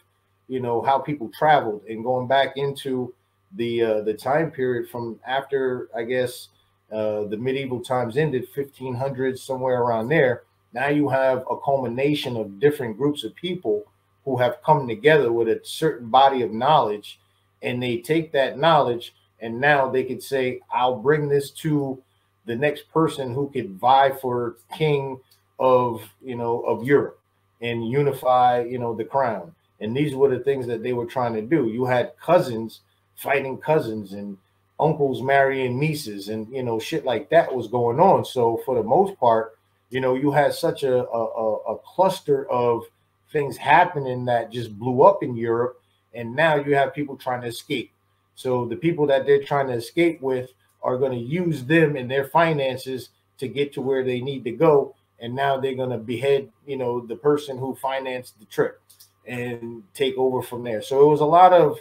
[0.50, 3.14] you know how people traveled and going back into
[3.56, 6.48] the uh, the time period from after I guess
[6.92, 10.42] uh, the medieval times ended 1500s somewhere around there.
[10.72, 13.85] Now you have a culmination of different groups of people
[14.24, 17.18] who have come together with a certain body of knowledge,
[17.62, 22.00] and they take that knowledge and now they could say, "I'll bring this to
[22.46, 25.20] the next person who could vie for king
[25.59, 27.18] of you know of Europe
[27.61, 31.35] and unify you know the crown." And these were the things that they were trying
[31.35, 31.68] to do.
[31.68, 32.80] You had cousins
[33.16, 34.37] fighting cousins and
[34.78, 38.24] uncles marrying nieces and you know shit like that was going on.
[38.24, 39.59] So for the most part,
[39.90, 42.85] you know, you had such a a, a cluster of
[43.33, 45.81] things happening that just blew up in Europe,
[46.14, 47.92] and now you have people trying to escape.
[48.35, 50.50] So the people that they're trying to escape with
[50.83, 54.53] are going to use them and their finances to get to where they need to
[54.53, 54.94] go.
[55.18, 58.81] And now they're going to behead, you know, the person who financed the trip
[59.26, 60.81] and take over from there.
[60.81, 61.79] So it was a lot of,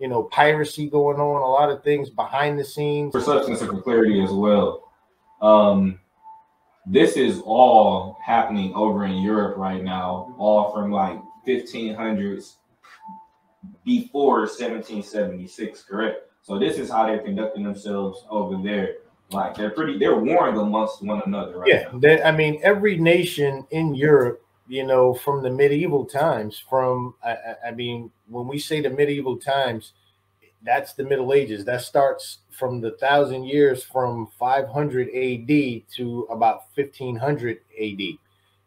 [0.00, 3.12] you know, piracy going on, a lot of things behind the scenes.
[3.12, 4.90] For substance and for clarity as well.
[5.40, 6.00] Um,
[6.90, 12.54] this is all happening over in Europe right now, all from like 1500s
[13.84, 16.18] before 1776, correct?
[16.42, 18.96] So this is how they're conducting themselves over there.
[19.30, 21.68] Like they're pretty, they're warring amongst one another, right?
[21.68, 26.62] Yeah, they, I mean, every nation in Europe you know, from the medieval times.
[26.70, 29.94] From I, I, mean, when we say the medieval times,
[30.62, 31.64] that's the Middle Ages.
[31.64, 38.00] That starts from the thousand years from 500 AD to about 1500 AD,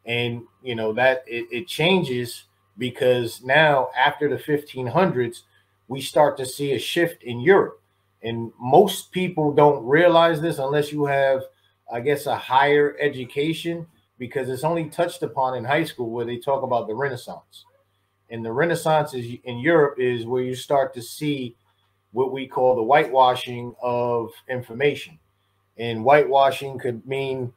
[0.06, 2.45] and you know that it, it changes
[2.77, 5.43] because now after the 1500s,
[5.88, 7.79] we start to see a shift in Europe,
[8.23, 11.43] and most people don't realize this unless you have,
[11.91, 13.86] I guess, a higher education
[14.17, 17.65] because it's only touched upon in high school where they talk about the Renaissance.
[18.29, 21.56] And the Renaissance is in Europe is where you start to see
[22.13, 25.19] what we call the whitewashing of information.
[25.78, 27.52] And whitewashing could mean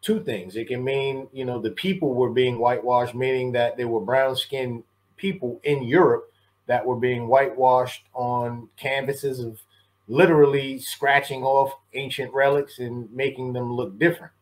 [0.00, 0.56] two things.
[0.56, 4.34] It can mean, you know, the people were being whitewashed, meaning that there were brown
[4.34, 4.82] skinned
[5.16, 6.32] people in Europe
[6.66, 9.60] that were being whitewashed on canvases of
[10.08, 14.32] literally scratching off ancient relics and making them look different.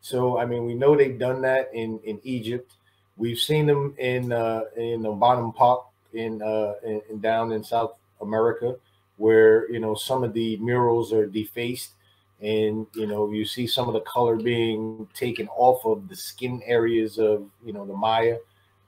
[0.00, 2.72] So I mean, we know they've done that in in Egypt.
[3.16, 8.76] We've seen them in uh, in Bonampak in, uh, in, in down in South America,
[9.16, 11.92] where you know some of the murals are defaced,
[12.40, 16.62] and you know you see some of the color being taken off of the skin
[16.64, 18.38] areas of you know the Maya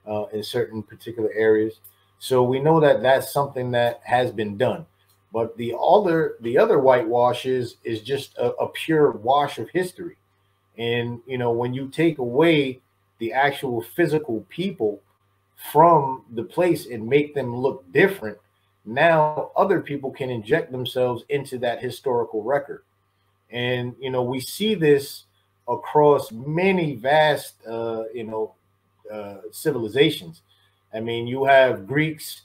[0.06, 1.80] uh, in certain particular areas.
[2.18, 4.86] So we know that that's something that has been done.
[5.32, 10.16] But the other the other whitewashes is just a, a pure wash of history
[10.78, 12.80] and you know, when you take away
[13.18, 15.00] the actual physical people
[15.72, 18.38] from the place and make them look different,
[18.88, 22.82] now other people can inject themselves into that historical record.
[23.50, 25.24] And you know, we see this
[25.68, 28.54] across many vast uh, you know
[29.12, 30.42] uh, civilizations.
[30.94, 32.42] I mean, you have Greeks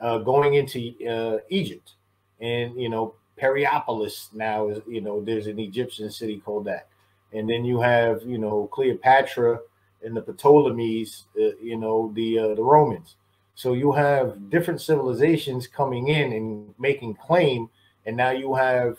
[0.00, 1.92] uh, going into uh, Egypt,
[2.40, 6.88] and you know, Periopolis now is you know there's an Egyptian city called that
[7.32, 9.60] and then you have you know Cleopatra
[10.04, 13.16] and the Ptolemies, uh, you know the uh, the Romans.
[13.54, 17.68] So you have different civilizations coming in and making claim
[18.06, 18.98] and now you have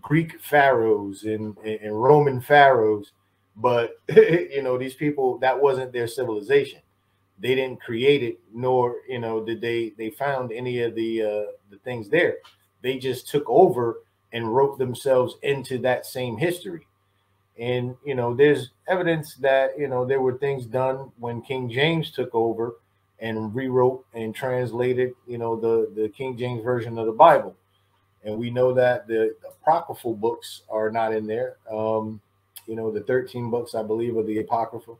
[0.00, 3.12] Greek pharaohs and, and Roman pharaohs,
[3.56, 6.80] but you know these people that wasn't their civilization.
[7.40, 11.52] They didn't create it, nor you know did they they found any of the uh,
[11.70, 12.36] the things there.
[12.82, 16.86] They just took over and wrote themselves into that same history.
[17.58, 22.10] And you know, there's evidence that you know there were things done when King James
[22.10, 22.76] took over
[23.20, 27.56] and rewrote and translated, you know, the the King James version of the Bible.
[28.24, 31.56] And we know that the, apocryphal books are not in there.
[31.70, 32.20] Um,
[32.66, 34.98] you know, the 13 books, I believe, of the apocryphal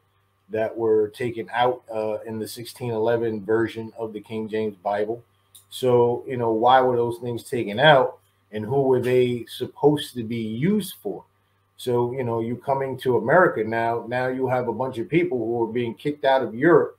[0.50, 5.22] that were taken out uh, in the 1611 version of the King James Bible.
[5.70, 8.18] So, you know, why were those things taken out
[8.52, 11.24] and who were they supposed to be used for?
[11.76, 15.38] So, you know, you coming to America now, now you have a bunch of people
[15.38, 16.97] who are being kicked out of Europe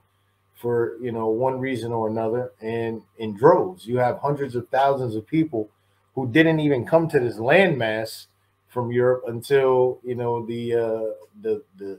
[0.59, 3.87] for, you know, one reason or another and in droves.
[3.87, 5.69] You have hundreds of thousands of people
[6.15, 8.25] who didn't even come to this landmass
[8.67, 11.97] from Europe until, you know, the uh the the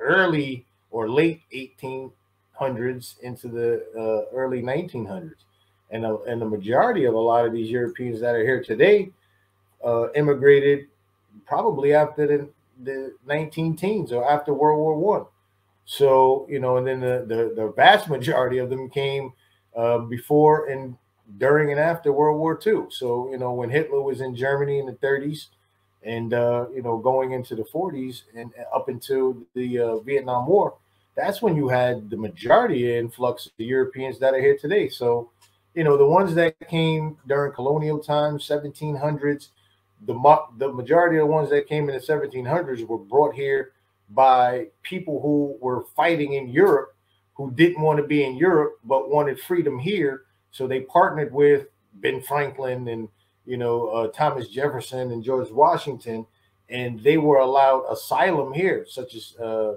[0.00, 5.44] early or late 1800s into the uh, early 1900s.
[5.92, 9.10] And, uh, and the majority of a lot of these Europeans that are here today
[9.84, 10.86] uh, immigrated
[11.46, 12.48] probably after the,
[12.82, 15.26] the 19 teens or after World War One.
[15.84, 19.32] So, you know, and then the, the, the vast majority of them came
[19.76, 20.96] uh, before and
[21.38, 22.86] during and after World War II.
[22.90, 25.48] So, you know, when Hitler was in Germany in the 30s
[26.02, 30.74] and, uh, you know, going into the 40s and up until the uh, Vietnam War,
[31.14, 34.88] that's when you had the majority influx of the Europeans that are here today.
[34.88, 35.30] So,
[35.74, 39.48] you know, the ones that came during colonial times, 1700s,
[40.06, 40.14] the,
[40.58, 43.72] the majority of the ones that came in the 1700s were brought here
[44.14, 46.94] by people who were fighting in Europe
[47.34, 50.22] who didn't want to be in Europe but wanted freedom here.
[50.50, 53.08] So they partnered with Ben Franklin and
[53.46, 56.26] you know uh, Thomas Jefferson and George Washington,
[56.68, 59.74] and they were allowed asylum here, such as uh,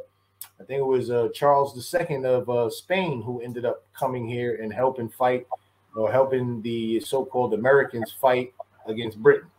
[0.60, 4.60] I think it was uh, Charles II of uh, Spain who ended up coming here
[4.62, 5.48] and helping fight
[5.96, 8.54] or helping the so-called Americans fight
[8.86, 9.50] against Britain.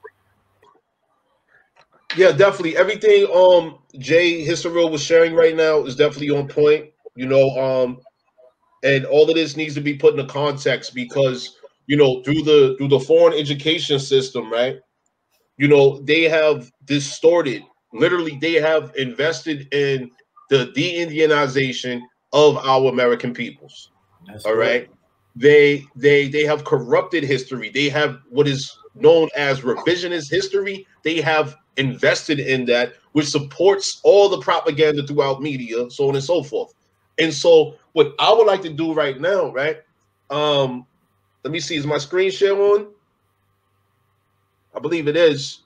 [2.15, 2.77] Yeah, definitely.
[2.77, 6.87] Everything um Jay History was sharing right now is definitely on point.
[7.15, 7.99] You know, um,
[8.85, 12.75] and all of this needs to be put into context because you know through the
[12.79, 14.77] through the foreign education system, right?
[15.59, 17.63] You know, they have distorted.
[17.93, 20.11] Literally, they have invested in
[20.51, 22.01] the de-Indianization
[22.33, 23.91] of our American peoples.
[24.27, 24.89] That's all right.
[25.35, 27.71] They they they have corrupted history.
[27.71, 30.87] They have what is known as revisionist history.
[31.05, 36.25] They have invested in that, which supports all the propaganda throughout media, so on and
[36.25, 36.75] so forth.
[37.19, 39.79] And so, what I would like to do right now, right?
[40.31, 40.87] Um,
[41.45, 42.89] let me see, is my screen share on?
[44.75, 45.63] I believe it is.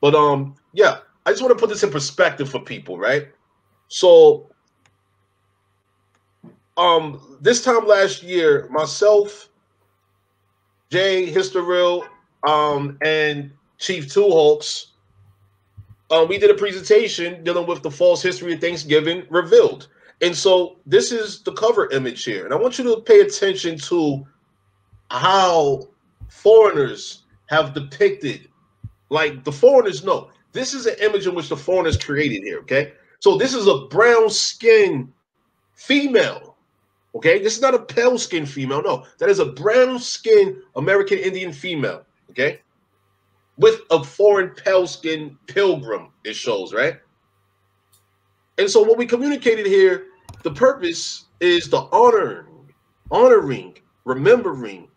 [0.00, 3.28] But um, yeah, I just want to put this in perspective for people, right?
[3.88, 4.48] So
[6.76, 9.48] um this time last year, myself,
[10.90, 12.04] Jay Historeal,
[12.46, 14.91] um, and Chief Two Hawks
[16.12, 19.88] um, we did a presentation dealing with the false history of Thanksgiving revealed.
[20.20, 22.44] And so this is the cover image here.
[22.44, 24.24] And I want you to pay attention to
[25.10, 25.88] how
[26.28, 28.48] foreigners have depicted,
[29.08, 30.30] like the foreigners know.
[30.52, 32.92] This is an image in which the foreigners created here, okay?
[33.20, 35.12] So this is a brown skin
[35.74, 36.56] female,
[37.14, 37.42] okay?
[37.42, 39.06] This is not a pale skin female, no.
[39.18, 42.60] That is a brown skin American Indian female, okay?
[43.56, 46.98] With a foreign pale skin pilgrim, it shows, right?
[48.58, 50.06] And so what we communicated here,
[50.42, 52.72] the purpose is the honoring,
[53.10, 54.88] honoring, remembering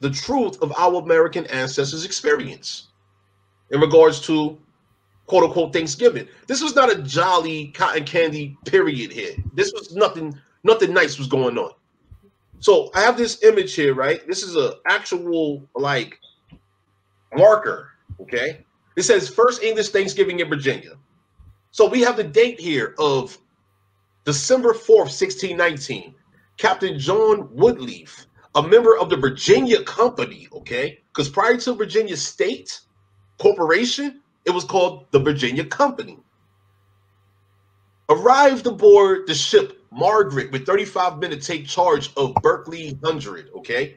[0.00, 2.88] the truth of our American ancestors' experience
[3.70, 4.58] in regards to
[5.26, 6.28] quote unquote Thanksgiving.
[6.46, 9.34] This was not a jolly cotton candy period here.
[9.54, 11.72] This was nothing, nothing nice was going on.
[12.58, 14.26] So I have this image here, right?
[14.26, 16.18] This is a actual like
[17.34, 17.88] marker.
[18.20, 18.64] Okay.
[18.96, 20.92] It says first English Thanksgiving in Virginia.
[21.70, 23.36] So we have the date here of
[24.24, 26.14] December 4th, 1619.
[26.58, 31.00] Captain John Woodlief, a member of the Virginia Company, okay?
[31.08, 32.80] Because prior to Virginia State
[33.38, 36.18] Corporation, it was called the Virginia Company.
[38.08, 43.96] Arrived aboard the ship Margaret with 35 men to take charge of Berkeley 100, okay?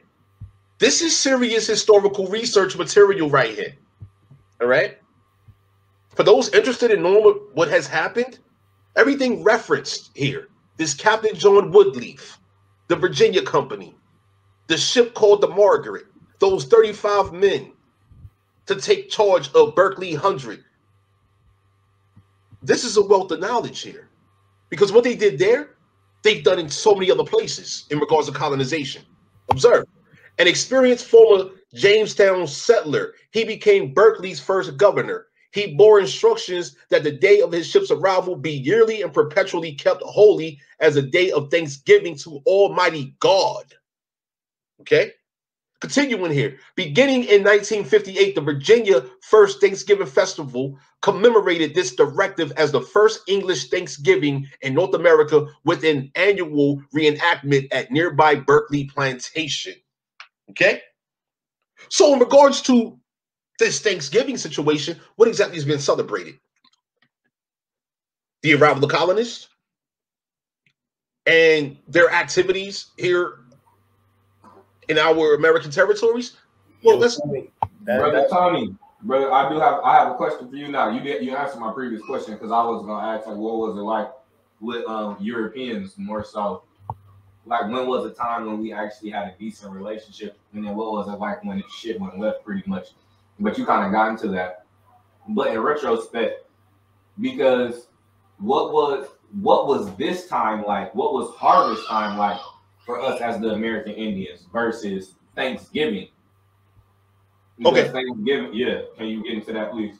[0.78, 3.74] This is serious historical research material right here.
[4.60, 4.98] All right.
[6.14, 8.38] For those interested in knowing what has happened,
[8.94, 10.48] everything referenced here.
[10.76, 12.36] This Captain John Woodlief,
[12.88, 13.94] the Virginia Company,
[14.66, 16.06] the ship called the Margaret,
[16.40, 17.72] those 35 men
[18.66, 20.62] to take charge of Berkeley 100.
[22.62, 24.08] This is a wealth of knowledge here.
[24.68, 25.76] Because what they did there,
[26.22, 29.02] they've done in so many other places in regards to colonization.
[29.50, 29.84] Observe.
[30.38, 35.26] An experienced former Jamestown settler, he became Berkeley's first governor.
[35.52, 40.02] He bore instructions that the day of his ship's arrival be yearly and perpetually kept
[40.02, 43.64] holy as a day of thanksgiving to Almighty God.
[44.82, 45.12] Okay.
[45.80, 52.80] Continuing here, beginning in 1958, the Virginia First Thanksgiving Festival commemorated this directive as the
[52.80, 59.74] first English Thanksgiving in North America with an annual reenactment at nearby Berkeley Plantation.
[60.50, 60.82] Okay.
[61.88, 62.98] So, in regards to
[63.58, 66.38] this Thanksgiving situation, what exactly has been celebrated?
[68.42, 69.48] The arrival of the colonists
[71.26, 73.40] and their activities here
[74.88, 76.36] in our American territories.
[76.82, 77.20] Well, let's.
[77.20, 80.90] Brother that- Tony, brother, I do have I have a question for you now.
[80.90, 83.76] You did you answered my previous question because I was gonna ask like what was
[83.76, 84.10] it like
[84.60, 86.62] with um Europeans more so.
[87.46, 90.92] Like when was the time when we actually had a decent relationship, and then what
[90.92, 92.88] was it like when shit went left, pretty much.
[93.38, 94.64] But you kind of got into that.
[95.28, 96.46] But in retrospect,
[97.20, 97.86] because
[98.38, 99.08] what was
[99.40, 100.94] what was this time like?
[100.94, 102.40] What was harvest time like
[102.84, 106.08] for us as the American Indians versus Thanksgiving?
[107.58, 107.88] Because Okay.
[107.88, 108.82] Thanksgiving, yeah.
[108.96, 109.96] Can you get into that, please?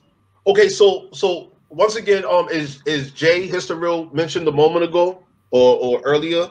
[0.47, 5.77] Okay, so so once again, um, is is Jay Historeal mentioned a moment ago or
[5.79, 6.49] or earlier,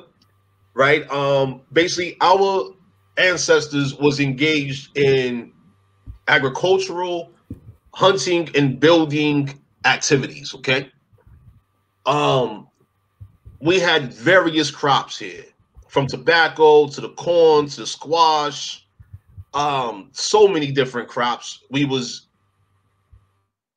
[0.75, 1.09] right?
[1.09, 2.71] Um, basically, our
[3.17, 5.51] ancestors was engaged in
[6.27, 7.31] agricultural,
[7.93, 10.53] hunting, and building activities.
[10.53, 10.91] Okay,
[12.05, 12.67] um,
[13.59, 15.45] we had various crops here,
[15.87, 18.85] from tobacco to the corn to the squash,
[19.53, 21.63] um, so many different crops.
[21.71, 22.27] We was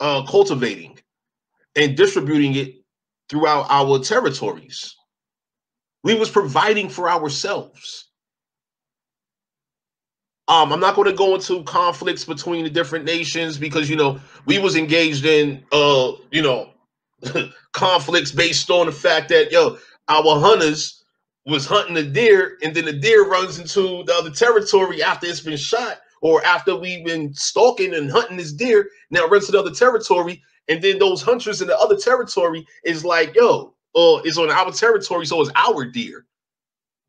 [0.00, 0.98] uh, cultivating
[1.76, 2.74] and distributing it
[3.28, 4.97] throughout our territories.
[6.08, 8.06] We was providing for ourselves.
[10.48, 14.18] Um, I'm not going to go into conflicts between the different nations because you know
[14.46, 16.70] we was engaged in uh, you know,
[17.72, 19.76] conflicts based on the fact that yo,
[20.08, 21.04] our hunters
[21.44, 25.40] was hunting a deer and then the deer runs into the other territory after it's
[25.40, 29.60] been shot or after we've been stalking and hunting this deer now runs to the
[29.60, 34.38] other territory and then those hunters in the other territory is like yo uh, it's
[34.38, 36.26] on our territory so it's our deer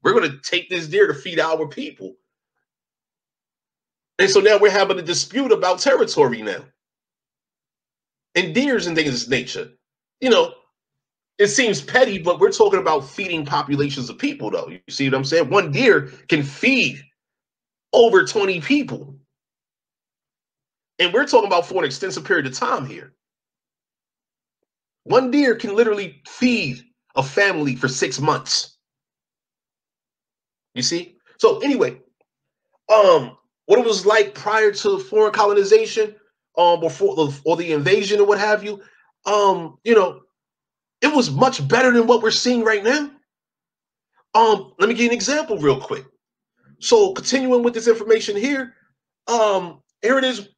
[0.03, 2.15] we're going to take this deer to feed our people
[4.19, 6.63] and so now we're having a dispute about territory now
[8.35, 9.69] and deers and things of nature
[10.21, 10.53] you know
[11.39, 14.67] it seems petty, but we're talking about feeding populations of people, though.
[14.67, 15.49] You see what I'm saying?
[15.49, 17.01] One deer can feed
[17.93, 19.15] over 20 people.
[20.99, 23.13] And we're talking about for an extensive period of time here.
[25.09, 26.83] One deer can literally feed
[27.15, 28.77] a family for six months.
[30.75, 31.17] You see?
[31.39, 31.99] So anyway,
[32.93, 33.35] um,
[33.65, 36.15] what it was like prior to foreign colonization,
[36.59, 38.83] um, before or the invasion or what have you,
[39.25, 40.21] um, you know,
[41.01, 43.09] it was much better than what we're seeing right now.
[44.35, 46.05] Um, let me give you an example real quick.
[46.79, 48.75] So continuing with this information here,
[49.27, 50.49] um, here it is.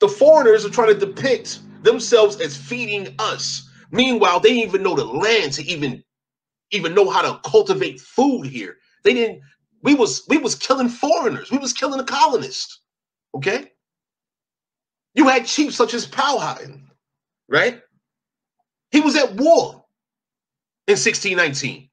[0.00, 3.65] The foreigners are trying to depict themselves as feeding us.
[3.92, 6.04] Meanwhile, they didn't even know the land to even
[6.72, 8.76] even know how to cultivate food here.
[9.04, 9.42] They didn't.
[9.82, 11.50] We was we was killing foreigners.
[11.50, 12.80] We was killing the colonists.
[13.34, 13.72] Okay.
[15.14, 16.90] You had chiefs such as Powhatan,
[17.48, 17.82] right?
[18.92, 19.84] He was at war
[20.88, 21.88] in 1619.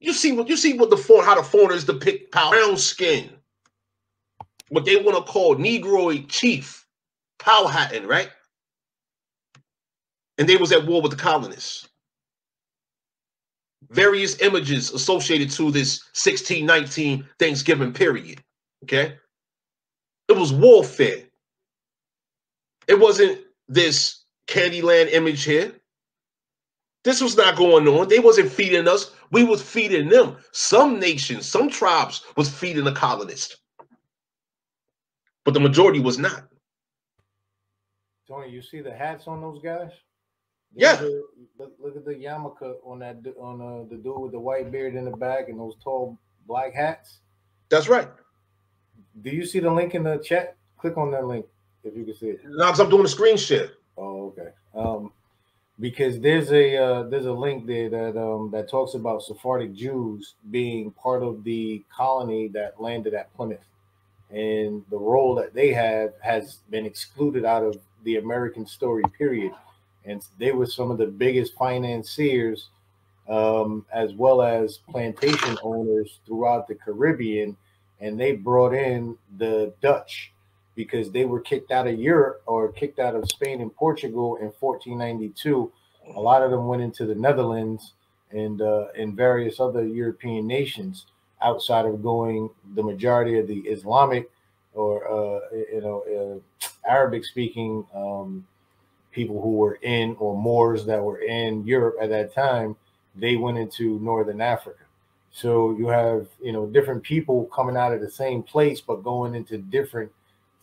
[0.00, 3.30] You see what you see what the foreign how the foreigners depict brown skin,
[4.70, 6.86] what they want to call Negroid chief,
[7.38, 8.30] Powhatan, right?
[10.38, 11.88] And they was at war with the colonists.
[13.90, 18.42] Various images associated to this 1619 Thanksgiving period.
[18.82, 19.16] Okay.
[20.28, 21.22] It was warfare.
[22.88, 25.72] It wasn't this Candyland image here.
[27.04, 28.08] This was not going on.
[28.08, 29.10] They wasn't feeding us.
[29.30, 30.38] We was feeding them.
[30.52, 33.56] Some nations, some tribes was feeding the colonists.
[35.44, 36.48] But the majority was not.
[38.26, 39.90] Tony, you see the hats on those guys?
[40.74, 41.02] Yeah.
[41.02, 41.20] Are-
[41.56, 44.96] Look, look at the yarmulke on that on uh, the dude with the white beard
[44.96, 46.18] in the back and those tall
[46.48, 47.20] black hats.
[47.68, 48.08] That's right.
[49.22, 50.56] Do you see the link in the chat?
[50.78, 51.46] Click on that link
[51.84, 52.40] if you can see it.
[52.44, 53.70] Now, because I'm doing a screen share.
[53.96, 54.48] Oh, okay.
[54.74, 55.12] Um,
[55.78, 60.34] because there's a uh, there's a link there that um that talks about Sephardic Jews
[60.50, 63.60] being part of the colony that landed at Plymouth.
[64.30, 69.52] and the role that they have has been excluded out of the American story period.
[70.04, 72.68] And they were some of the biggest financiers
[73.28, 77.56] um, as well as plantation owners throughout the Caribbean.
[78.00, 80.32] And they brought in the Dutch
[80.74, 84.52] because they were kicked out of Europe or kicked out of Spain and Portugal in
[84.58, 85.72] 1492.
[86.16, 87.92] A lot of them went into the Netherlands
[88.30, 91.06] and uh, various other European nations
[91.42, 94.30] outside of going the majority of the Islamic
[94.72, 98.46] or uh, you know uh, Arabic speaking um,
[99.14, 102.76] people who were in or Moors that were in Europe at that time.
[103.14, 104.80] They went into northern Africa.
[105.30, 109.34] So you have you know different people coming out of the same place but going
[109.34, 110.10] into different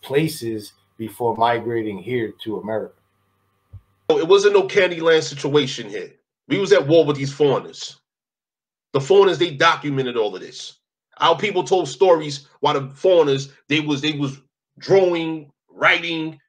[0.02, 2.94] places before migrating here to America.
[4.10, 6.12] It wasn't no Candyland situation here.
[6.48, 7.98] We was at war with these foreigners.
[8.92, 10.78] The foreigners they documented all of this.
[11.18, 14.40] Our people told stories while the foreigners they was they was
[14.78, 16.40] drawing, writing,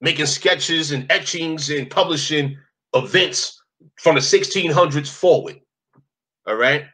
[0.00, 2.56] making sketches and etchings and publishing
[2.94, 3.60] events
[3.96, 5.60] from the 1600s forward.
[6.46, 6.84] All right.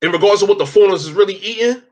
[0.00, 1.82] In regards to what the foreigners is really eating,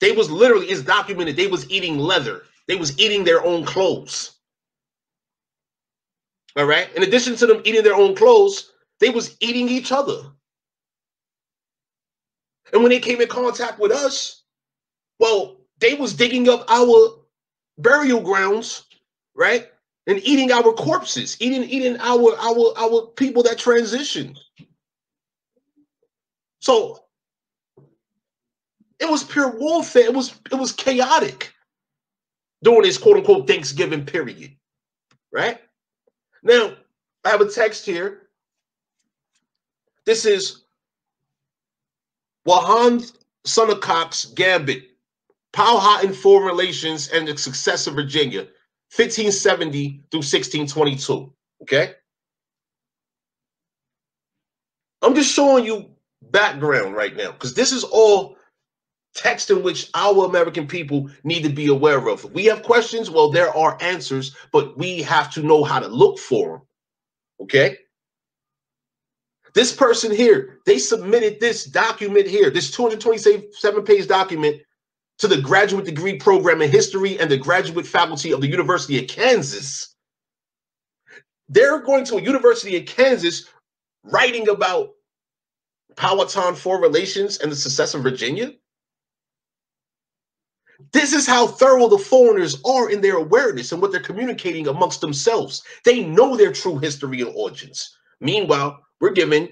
[0.00, 1.36] they was literally it's documented.
[1.36, 2.42] They was eating leather.
[2.68, 4.32] They was eating their own clothes.
[6.56, 6.88] All right.
[6.94, 10.22] In addition to them eating their own clothes, they was eating each other.
[12.72, 14.42] And when they came in contact with us,
[15.18, 17.15] well, they was digging up our
[17.78, 18.84] burial grounds,
[19.34, 19.68] right?
[20.06, 24.38] And eating our corpses, eating eating our our our people that transitioned.
[26.60, 27.04] So
[28.98, 30.04] it was pure warfare.
[30.04, 31.52] It was it was chaotic
[32.62, 34.56] during this quote unquote Thanksgiving period,
[35.32, 35.60] right?
[36.42, 36.74] Now
[37.24, 38.28] I have a text here.
[40.04, 40.62] This is
[42.46, 43.12] Wahan
[43.44, 44.95] Sonnecock's Gambit,
[45.56, 48.40] Powhatan Foreign Relations and the Success of Virginia,
[48.94, 51.32] 1570 through 1622.
[51.62, 51.94] Okay.
[55.00, 55.86] I'm just showing you
[56.30, 58.36] background right now because this is all
[59.14, 62.26] text in which our American people need to be aware of.
[62.26, 65.88] If we have questions, well, there are answers, but we have to know how to
[65.88, 66.66] look for them.
[67.40, 67.78] Okay.
[69.54, 74.60] This person here, they submitted this document here, this 227 page document
[75.18, 79.08] to the graduate degree program in history and the graduate faculty of the University of
[79.08, 79.94] Kansas.
[81.48, 83.46] They're going to a university in Kansas
[84.04, 84.90] writing about
[85.96, 88.52] Powhatan Foreign Relations and the success of Virginia.
[90.92, 95.00] This is how thorough the foreigners are in their awareness and what they're communicating amongst
[95.00, 95.62] themselves.
[95.84, 97.96] They know their true history and origins.
[98.20, 99.48] Meanwhile, we're giving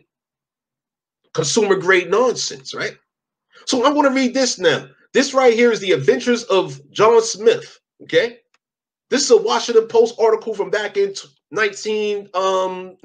[1.33, 2.97] consumer grade nonsense, right?
[3.67, 4.89] So I'm going to read this now.
[5.15, 7.79] This right here is the adventures of John Smith.
[8.03, 8.41] Okay.
[9.11, 11.15] This is a Washington Post article from back in
[11.51, 12.35] 1998.
[12.35, 12.97] Um,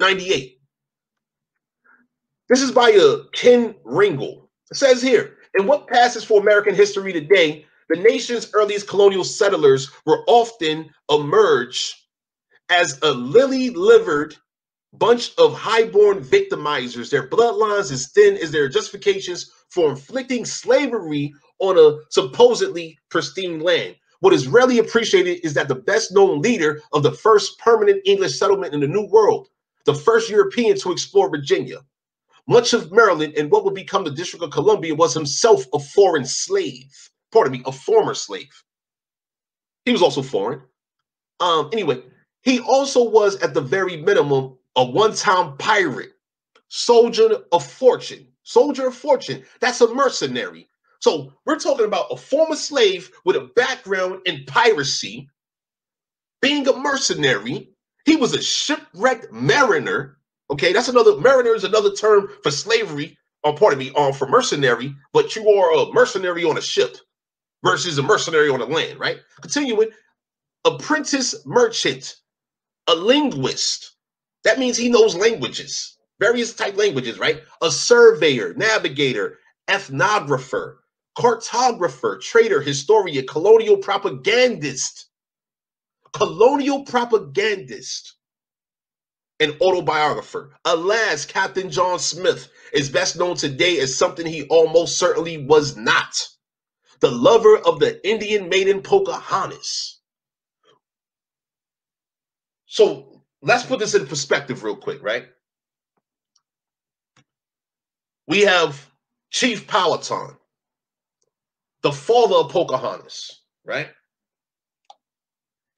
[2.48, 4.50] this is by uh, Ken Ringle.
[4.72, 9.88] It says here, in what passes for American history today, the nation's earliest colonial settlers
[10.04, 11.94] were often emerged
[12.70, 14.36] as a lily-livered
[14.94, 17.10] bunch of highborn victimizers.
[17.10, 23.96] Their bloodlines as thin as their justifications for inflicting slavery on a supposedly pristine land.
[24.20, 28.38] What is rarely appreciated is that the best known leader of the first permanent English
[28.38, 29.48] settlement in the New World,
[29.86, 31.78] the first European to explore Virginia,
[32.46, 36.24] much of Maryland and what would become the District of Columbia was himself a foreign
[36.24, 37.10] slave.
[37.32, 38.64] Pardon me, a former slave.
[39.84, 40.62] He was also foreign.
[41.38, 42.02] Um, anyway,
[42.42, 46.12] he also was at the very minimum a one-time pirate,
[46.68, 49.44] soldier of fortune, soldier of fortune.
[49.60, 50.68] That's a mercenary.
[51.00, 55.28] So we're talking about a former slave with a background in piracy,
[56.42, 57.70] being a mercenary.
[58.04, 60.18] He was a shipwrecked mariner.
[60.50, 63.16] Okay, that's another mariner is another term for slavery.
[63.42, 64.94] Or uh, pardon me, um, for mercenary.
[65.12, 66.96] But you are a mercenary on a ship
[67.64, 69.18] versus a mercenary on the land, right?
[69.40, 69.90] Continuing,
[70.66, 72.16] apprentice merchant,
[72.88, 73.96] a linguist,
[74.44, 77.42] that means he knows languages, various type languages, right?
[77.62, 79.38] A surveyor, navigator,
[79.68, 80.76] ethnographer,
[81.18, 85.06] cartographer, trader, historian, colonial propagandist,
[86.12, 88.16] colonial propagandist,
[89.40, 90.52] and autobiographer.
[90.64, 96.28] Alas, Captain John Smith is best known today as something he almost certainly was not
[97.00, 100.00] the lover of the Indian maiden Pocahontas.
[102.66, 105.26] So let's put this in perspective real quick, right?
[108.28, 108.90] We have
[109.32, 110.36] Chief Powhatan.
[111.82, 113.88] The father of Pocahontas, right?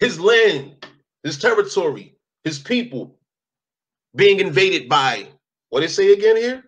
[0.01, 0.85] His land,
[1.23, 3.19] his territory, his people
[4.15, 5.29] being invaded by
[5.71, 6.65] what it say again here?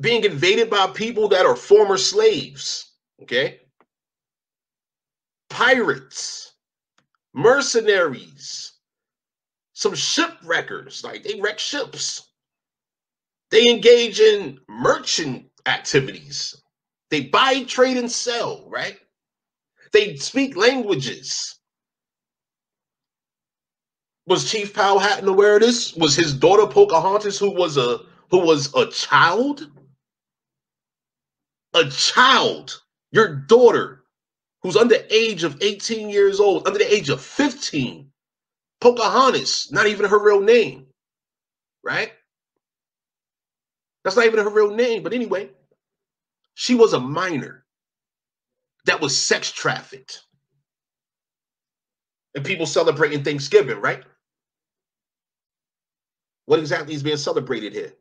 [0.00, 2.92] Being invaded by people that are former slaves,
[3.22, 3.60] okay?
[5.48, 6.52] Pirates,
[7.32, 8.72] mercenaries,
[9.72, 12.28] some shipwreckers, like they wreck ships.
[13.54, 16.60] They engage in merchant activities.
[17.10, 18.98] They buy, trade, and sell, right?
[19.92, 21.56] They speak languages.
[24.26, 25.94] Was Chief Powhatan aware of this?
[25.94, 28.00] Was his daughter Pocahontas, who was a
[28.32, 29.70] who was a child?
[31.74, 32.82] A child,
[33.12, 34.02] your daughter,
[34.62, 38.10] who's under age of 18 years old, under the age of 15.
[38.80, 40.88] Pocahontas, not even her real name,
[41.84, 42.10] right?
[44.04, 45.02] That's not even her real name.
[45.02, 45.50] But anyway,
[46.54, 47.64] she was a minor
[48.86, 50.22] that was sex trafficked.
[52.34, 54.02] And people celebrating Thanksgiving, right?
[56.46, 57.92] What exactly is being celebrated here?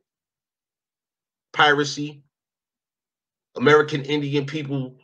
[1.54, 2.24] Piracy,
[3.56, 4.96] American Indian people,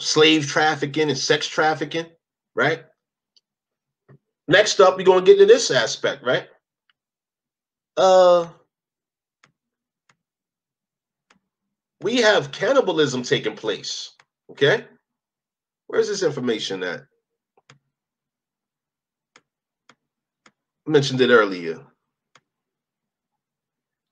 [0.00, 2.06] slave trafficking and sex trafficking,
[2.54, 2.84] right?
[4.48, 6.48] Next up, we're going to get to this aspect, right?
[7.96, 8.48] Uh,
[12.02, 14.10] we have cannibalism taking place.
[14.50, 14.84] Okay.
[15.86, 17.02] Where's this information at?
[20.86, 21.80] I mentioned it earlier.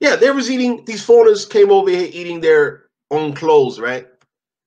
[0.00, 4.06] Yeah, they was eating, these foreigners came over here eating their own clothes, right?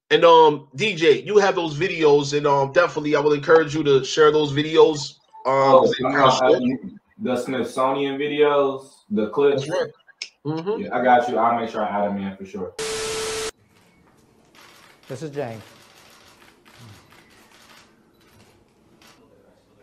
[0.09, 4.03] And um, DJ, you have those videos, and um, definitely I will encourage you to
[4.03, 5.15] share those videos.
[5.45, 6.59] Um, Oh, uh,
[7.17, 9.69] the Smithsonian videos, the clips.
[9.69, 9.91] Right.
[10.45, 10.84] Mhm.
[10.84, 11.38] Yeah, I got you.
[11.38, 12.74] I'll make sure I add them in for sure.
[15.12, 15.62] This is Jane.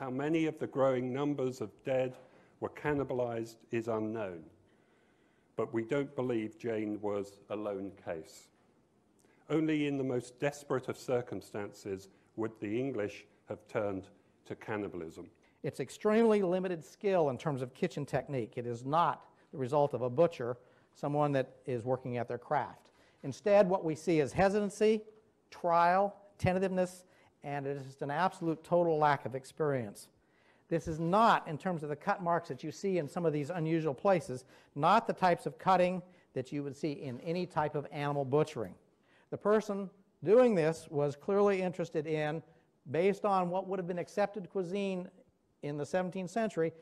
[0.01, 2.17] How many of the growing numbers of dead
[2.61, 4.43] were cannibalized is unknown,
[5.55, 8.49] but we don't believe Jane was a lone case.
[9.51, 14.05] Only in the most desperate of circumstances would the English have turned
[14.47, 15.29] to cannibalism.
[15.63, 18.55] It's extremely limited skill in terms of kitchen technique.
[18.57, 20.57] It is not the result of a butcher,
[20.95, 22.93] someone that is working at their craft.
[23.25, 25.03] Instead, what we see is hesitancy,
[25.51, 27.05] trial, tentativeness,
[27.43, 30.09] and it is just an absolute total lack of experience.
[30.69, 33.33] This is not, in terms of the cut marks that you see in some of
[33.33, 34.45] these unusual places,
[34.75, 36.03] not the types of cutting
[36.35, 38.75] that you would see in any type of animal butchering.
[39.31, 39.89] The person
[40.23, 42.43] doing this was clearly interested in,
[42.91, 45.09] based on what would have been accepted cuisine
[45.63, 46.73] in the 17th century,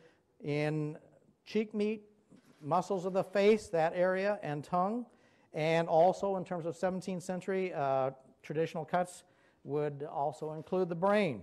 [0.42, 0.98] in
[1.44, 2.02] cheek meat,
[2.60, 5.06] muscles of the face, that area, and tongue,
[5.54, 8.10] and also in terms of 17th century uh,
[8.46, 9.24] traditional cuts
[9.64, 11.42] would also include the brain.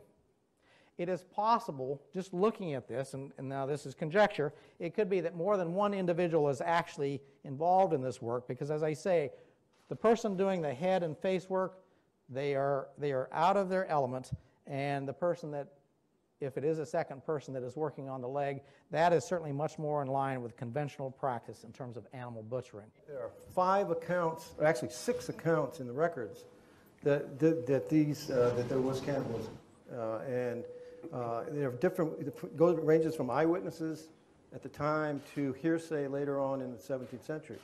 [0.98, 5.10] It is possible, just looking at this, and, and now this is conjecture, it could
[5.10, 8.94] be that more than one individual is actually involved in this work because, as I
[8.94, 9.32] say,
[9.90, 11.80] the person doing the head and face work,
[12.30, 14.32] they are, they are out of their element,
[14.68, 15.68] and the person that,
[16.40, 19.52] if it is a second person that is working on the leg, that is certainly
[19.52, 22.88] much more in line with conventional practice in terms of animal butchering.
[23.08, 26.46] There are five accounts, or actually six accounts in the records
[27.04, 29.58] that, that, that these, uh, that there was cannibalism.
[29.92, 30.64] Uh, and
[31.14, 34.08] uh, there are different, it goes, ranges from eyewitnesses
[34.54, 37.60] at the time to hearsay later on in the 17th century.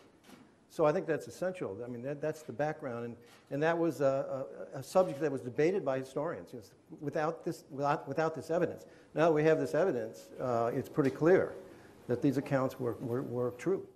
[0.72, 1.78] So I think that's essential.
[1.84, 3.06] I mean, that, that's the background.
[3.06, 3.16] And,
[3.50, 6.66] and that was a, a, a subject that was debated by historians you know,
[7.02, 8.86] without, this, without, without this evidence.
[9.16, 11.54] Now that we have this evidence, uh, it's pretty clear
[12.08, 13.88] that these accounts were, were, were true.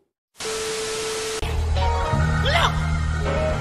[2.43, 3.52] Look!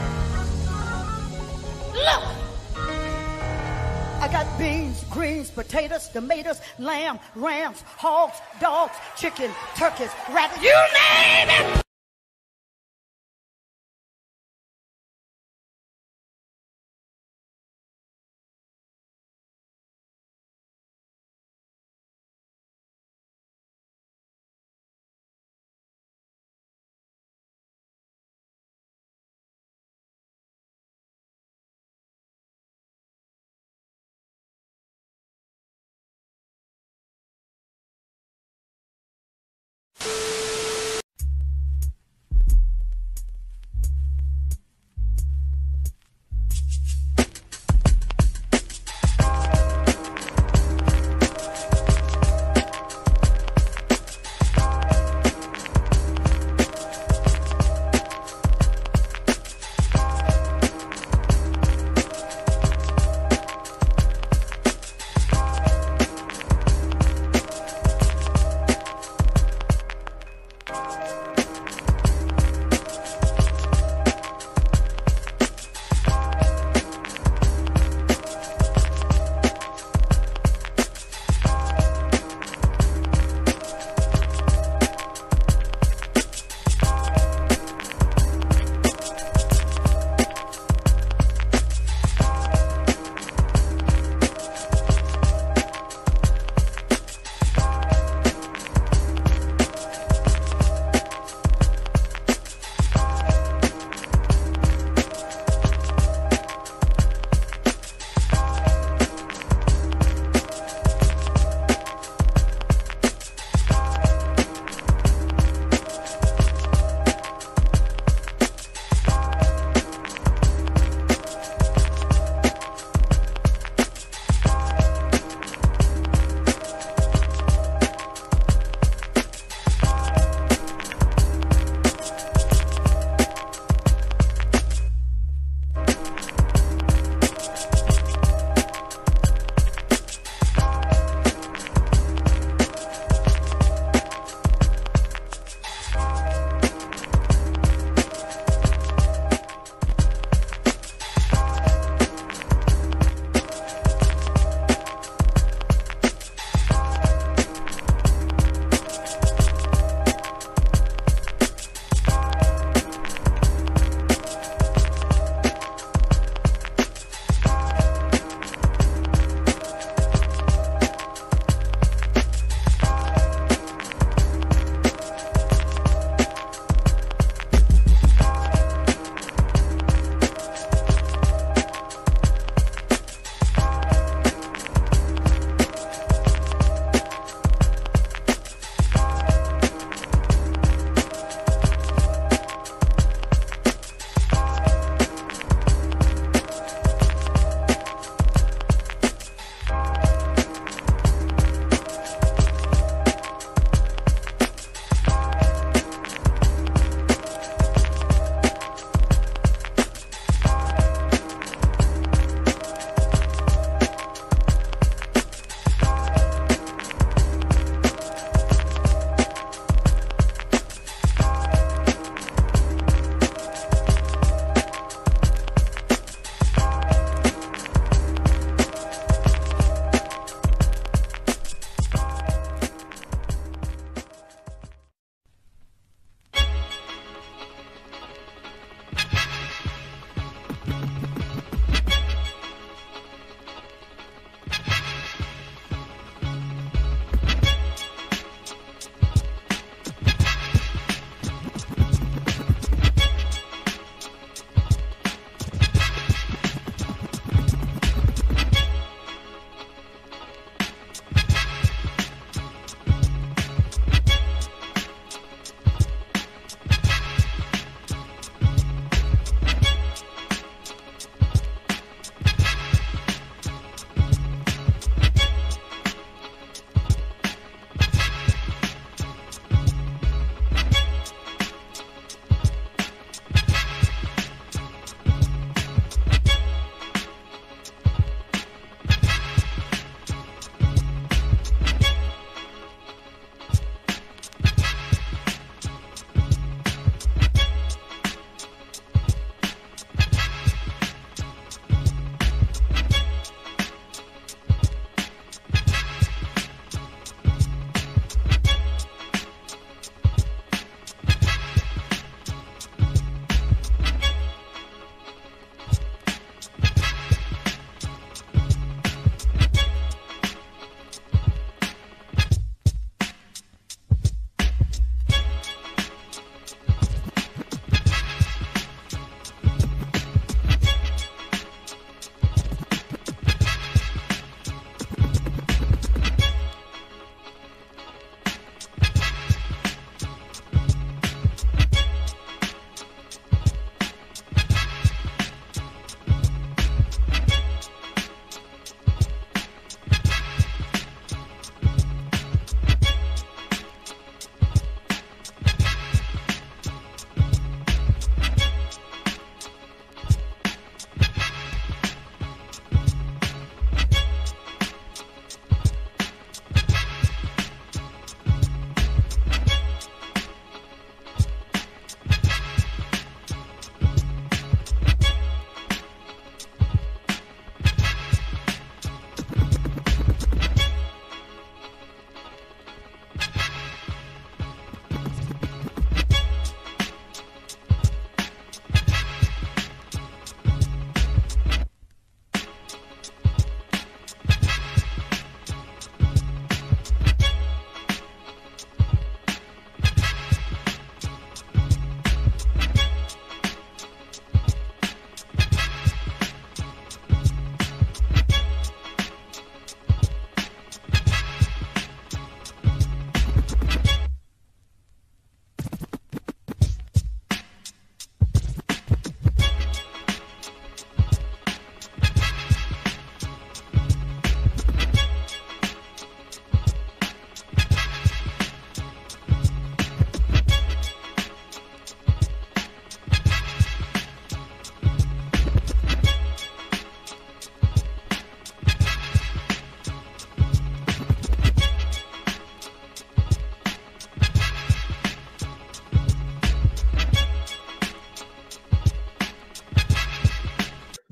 [5.13, 11.82] Greens, potatoes, tomatoes, lamb, rams, hogs, dogs, chicken, turkeys, rabbits, you name it!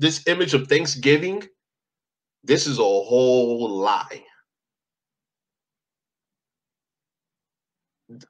[0.01, 1.47] This image of Thanksgiving,
[2.43, 4.23] this is a whole lie.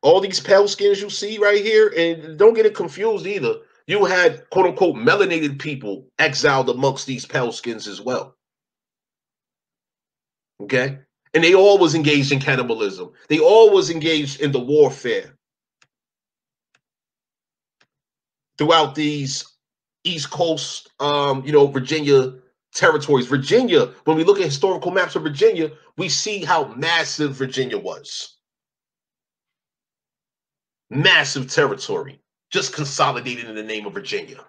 [0.04, 3.56] All these pale skins you see right here, and don't get it confused either.
[3.88, 8.36] You had quote unquote melanated people exiled amongst these pale skins as well.
[10.62, 11.00] Okay.
[11.34, 13.12] And they all was engaged in cannibalism.
[13.30, 15.38] They all was engaged in the warfare
[18.58, 19.51] throughout these
[20.04, 22.34] East Coast, um, you know, Virginia
[22.74, 23.28] territories.
[23.28, 28.38] Virginia, when we look at historical maps of Virginia, we see how massive Virginia was.
[30.90, 32.20] Massive territory,
[32.52, 34.46] just consolidated in the name of Virginia.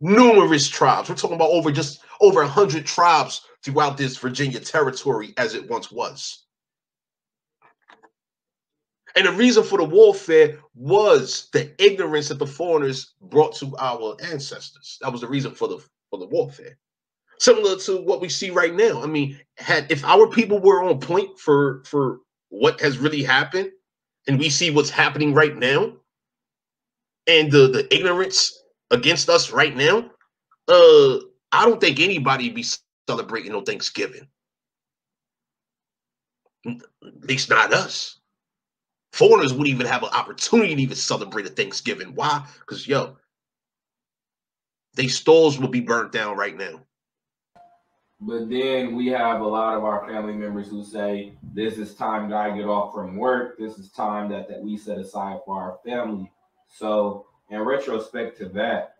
[0.00, 1.08] Numerous tribes.
[1.08, 5.68] We're talking about over just over a hundred tribes throughout this Virginia territory as it
[5.68, 6.41] once was.
[9.16, 14.16] And the reason for the warfare was the ignorance that the foreigners brought to our
[14.22, 14.98] ancestors.
[15.02, 15.78] That was the reason for the
[16.10, 16.78] for the warfare.
[17.38, 19.02] Similar to what we see right now.
[19.02, 23.70] I mean, had if our people were on point for for what has really happened,
[24.28, 25.92] and we see what's happening right now,
[27.26, 30.10] and the the ignorance against us right now,
[30.68, 31.16] uh,
[31.52, 32.64] I don't think anybody be
[33.08, 34.26] celebrating on Thanksgiving.
[36.66, 38.20] At least not us.
[39.12, 42.14] Foreigners wouldn't even have an opportunity to even celebrate a Thanksgiving.
[42.14, 42.46] Why?
[42.60, 43.16] Because yo,
[44.94, 46.80] they stores will be burnt down right now.
[48.24, 52.30] But then we have a lot of our family members who say, This is time
[52.30, 53.58] that I get off from work.
[53.58, 56.30] This is time that, that we set aside for our family.
[56.68, 58.94] So, in retrospect to that,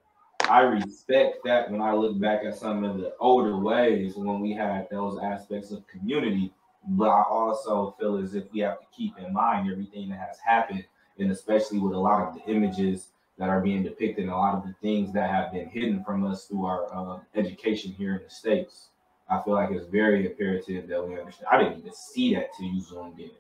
[0.48, 4.52] I respect that when I look back at some of the older ways when we
[4.52, 6.52] had those aspects of community.
[6.86, 10.38] But I also feel as if we have to keep in mind everything that has
[10.44, 10.84] happened,
[11.18, 13.08] and especially with a lot of the images
[13.38, 16.24] that are being depicted, and a lot of the things that have been hidden from
[16.24, 18.88] us through our uh, education here in the States.
[19.30, 21.48] I feel like it's very imperative that we understand.
[21.50, 23.30] I didn't even see that till you zoomed in.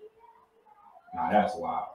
[1.14, 1.86] Now that's wild.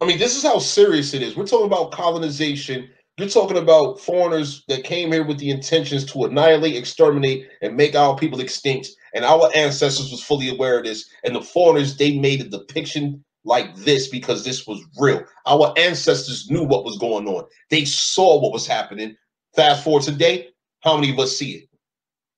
[0.00, 1.36] I mean, this is how serious it is.
[1.36, 2.90] We're talking about colonization.
[3.18, 7.94] You're talking about foreigners that came here with the intentions to annihilate, exterminate, and make
[7.94, 8.90] our people extinct.
[9.14, 11.08] And our ancestors was fully aware of this.
[11.24, 15.24] And the foreigners, they made a depiction like this because this was real.
[15.46, 17.44] Our ancestors knew what was going on.
[17.70, 19.16] They saw what was happening.
[19.54, 20.48] Fast forward today,
[20.80, 21.68] how many of us see it?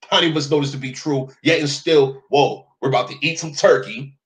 [0.09, 1.29] How many of us know this to be true?
[1.43, 4.17] Yet and still, whoa, we're about to eat some turkey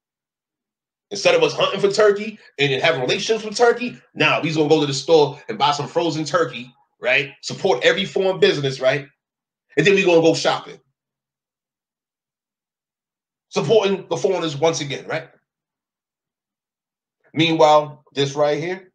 [1.12, 4.80] Instead of us hunting for turkey and having relationships with turkey, now he's gonna go
[4.80, 7.32] to the store and buy some frozen turkey, right?
[7.42, 9.06] Support every foreign business, right?
[9.76, 10.80] And then we're gonna go shopping.
[13.50, 15.28] Supporting the foreigners once again, right?
[17.34, 18.92] Meanwhile, this right here,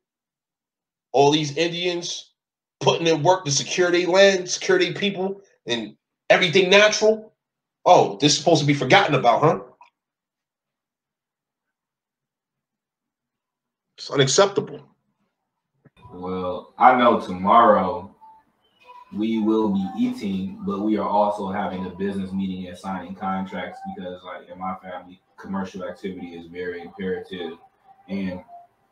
[1.12, 2.34] all these Indians
[2.80, 5.96] putting in work to secure their land, secure their people, and
[6.32, 7.36] everything natural.
[7.86, 9.60] Oh, this is supposed to be forgotten about, huh?
[14.12, 14.82] Unacceptable.
[16.14, 18.16] Well, I know tomorrow
[19.14, 23.80] we will be eating, but we are also having a business meeting and signing contracts
[23.96, 27.58] because, like in my family, commercial activity is very imperative.
[28.10, 28.42] And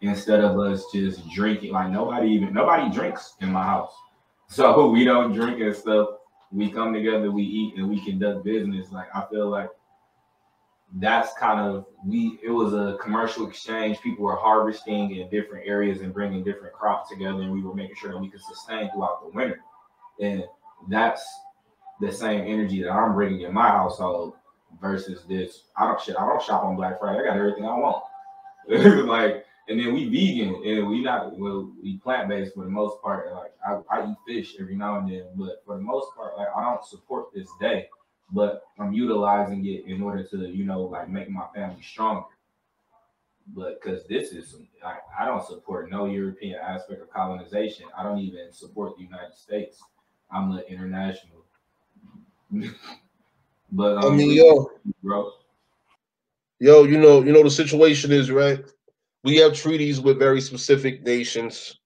[0.01, 3.93] instead of us just drinking, like nobody even nobody drinks in my house,
[4.47, 6.09] so we don't drink and stuff.
[6.51, 8.91] We come together, we eat, and we conduct business.
[8.91, 9.69] Like I feel like
[10.93, 13.99] that's kind of we it was a commercial exchange.
[14.01, 17.95] People were harvesting in different areas and bringing different crops together and we were making
[17.95, 19.59] sure that we could sustain throughout the winter.
[20.21, 20.43] And
[20.89, 21.25] that's
[21.99, 24.33] the same energy that i'm bringing in my household
[24.81, 27.19] versus this i don't shit i don't shop on black friday.
[27.19, 28.03] I got everything i want.
[29.07, 33.31] Like and then we vegan and we not well we plant-based for the most part.
[33.31, 36.47] Like I, I eat fish every now and then but for the most part like
[36.55, 37.87] i don't support this day
[38.31, 42.25] but I'm utilizing it in order to, you know, like make my family stronger.
[43.55, 47.85] But because this is, I, I don't support no European aspect of colonization.
[47.97, 49.81] I don't even support the United States.
[50.31, 51.45] I'm the international.
[53.71, 54.71] but um, I mean, yo,
[55.03, 55.31] bro,
[56.59, 58.63] yo, you know, you know, the situation is right.
[59.23, 61.79] We have treaties with very specific nations,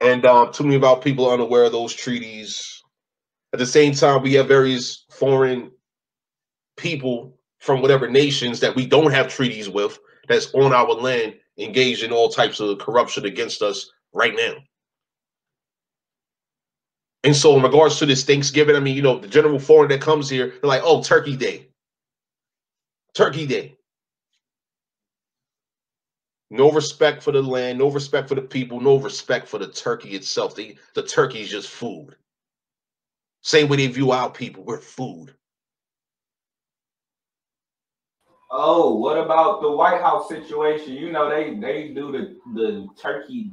[0.00, 2.79] and um, too many of our people are unaware of those treaties
[3.52, 5.72] at the same time, we have various foreign
[6.76, 9.98] people from whatever nations that we don't have treaties with
[10.28, 14.54] that's on our land engaged in all types of corruption against us right now.
[17.22, 20.00] And so, in regards to this Thanksgiving, I mean, you know, the general foreign that
[20.00, 21.68] comes here, they're like, oh, Turkey Day.
[23.14, 23.76] Turkey Day.
[26.50, 30.10] No respect for the land, no respect for the people, no respect for the turkey
[30.10, 30.56] itself.
[30.56, 32.16] The, the turkey is just food.
[33.42, 35.34] Same way they view our people, we're food.
[38.50, 40.94] Oh, what about the White House situation?
[40.94, 43.52] You know, they they do the the turkey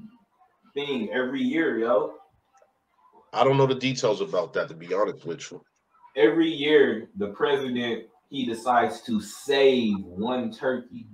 [0.74, 2.16] thing every year, yo.
[3.32, 5.64] I don't know the details about that, to be honest with you.
[6.16, 11.06] Every year, the president he decides to save one turkey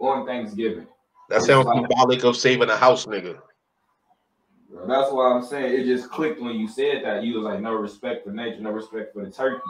[0.00, 0.86] on Thanksgiving.
[1.28, 3.38] That sounds symbolic of saving a house, nigga.
[4.86, 7.22] That's why I'm saying it just clicked when you said that.
[7.22, 9.60] You was like, no respect for nature, no respect for the turkey.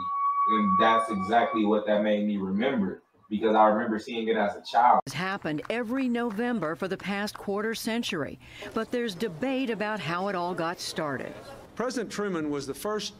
[0.51, 4.61] And that's exactly what that made me remember because I remember seeing it as a
[4.61, 5.01] child.
[5.05, 8.39] Has happened every November for the past quarter century,
[8.73, 11.33] but there's debate about how it all got started.
[11.75, 13.13] President Truman was the first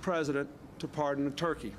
[0.00, 0.48] president
[0.80, 1.74] to pardon a turkey.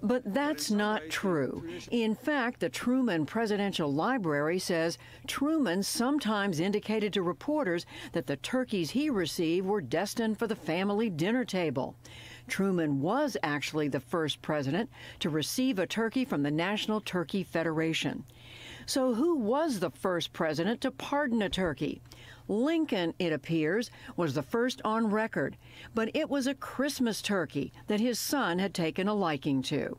[0.00, 1.64] But that's not true.
[1.90, 4.96] In fact, the Truman Presidential Library says
[5.26, 11.10] Truman sometimes indicated to reporters that the turkeys he received were destined for the family
[11.10, 11.96] dinner table.
[12.46, 14.88] Truman was actually the first president
[15.18, 18.24] to receive a turkey from the National Turkey Federation.
[18.86, 22.00] So, who was the first president to pardon a turkey?
[22.48, 25.56] Lincoln, it appears, was the first on record,
[25.94, 29.98] but it was a Christmas turkey that his son had taken a liking to.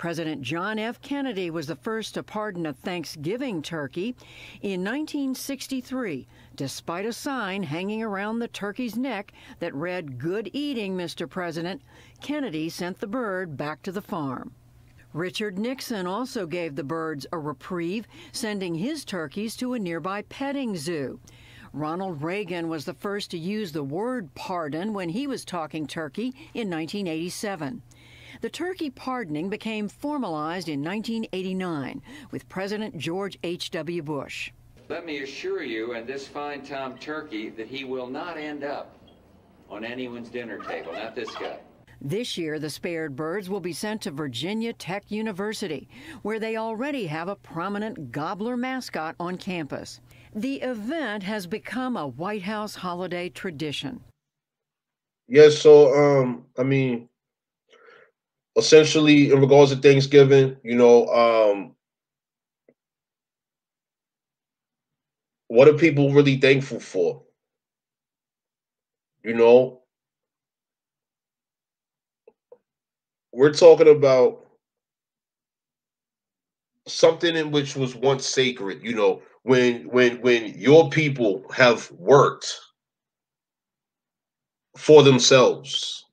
[0.00, 1.02] President John F.
[1.02, 4.16] Kennedy was the first to pardon a Thanksgiving turkey
[4.62, 6.26] in 1963,
[6.56, 11.28] despite a sign hanging around the turkey's neck that read, Good eating, Mr.
[11.28, 11.82] President.
[12.22, 14.52] Kennedy sent the bird back to the farm.
[15.12, 20.76] Richard Nixon also gave the birds a reprieve, sending his turkeys to a nearby petting
[20.76, 21.20] zoo.
[21.72, 26.34] Ronald Reagan was the first to use the word pardon when he was talking turkey
[26.52, 27.80] in 1987.
[28.40, 34.02] The turkey pardoning became formalized in 1989 with President George H.W.
[34.02, 34.50] Bush.
[34.88, 38.96] Let me assure you and this fine Tom turkey that he will not end up
[39.68, 41.60] on anyone's dinner table, not this guy.
[42.02, 45.86] This year, the spared birds will be sent to Virginia Tech University,
[46.22, 50.00] where they already have a prominent gobbler mascot on campus.
[50.34, 54.04] The event has become a White House holiday tradition.
[55.28, 57.08] Yes, yeah, so um, I mean,
[58.56, 61.74] essentially in regards to Thanksgiving, you know, um,
[65.48, 67.22] what are people really thankful for?
[69.24, 69.82] You know,
[73.32, 74.46] we're talking about
[76.86, 82.58] something in which was once sacred, you know, when when when your people have worked
[84.76, 86.04] for themselves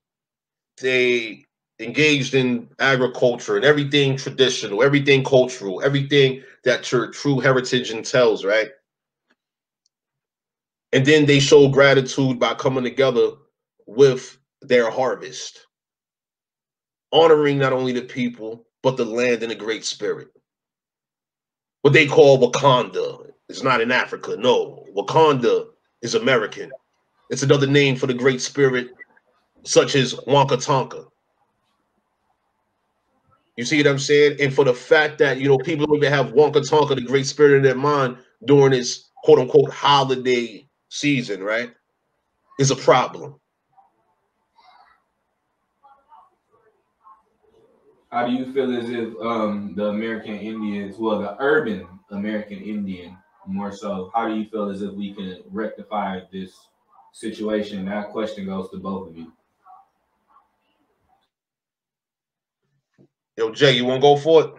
[0.81, 1.43] they
[1.79, 8.69] engaged in agriculture and everything traditional everything cultural everything that your true heritage entails right?
[10.93, 13.31] And then they show gratitude by coming together
[13.85, 15.67] with their harvest
[17.11, 20.29] honoring not only the people but the land and the great spirit
[21.81, 23.31] what they call Wakanda.
[23.49, 24.35] It's not in Africa.
[24.37, 25.67] No, Wakanda
[26.01, 26.71] is American.
[27.29, 28.89] It's another name for the great spirit,
[29.63, 31.05] such as Wakan Tanka.
[33.57, 34.37] You see what I'm saying?
[34.39, 37.25] And for the fact that you know people don't even have Wakan Tanka, the great
[37.25, 41.71] spirit in their mind during this quote unquote holiday season, right?
[42.59, 43.39] Is a problem.
[48.11, 53.17] How do you feel as if um, the American Indians, well, the urban American Indian,
[53.45, 56.51] more so, how do you feel as if we can rectify this
[57.11, 57.85] situation?
[57.85, 59.31] That question goes to both of you.
[63.37, 64.53] Yo, Jay, you want to go for it?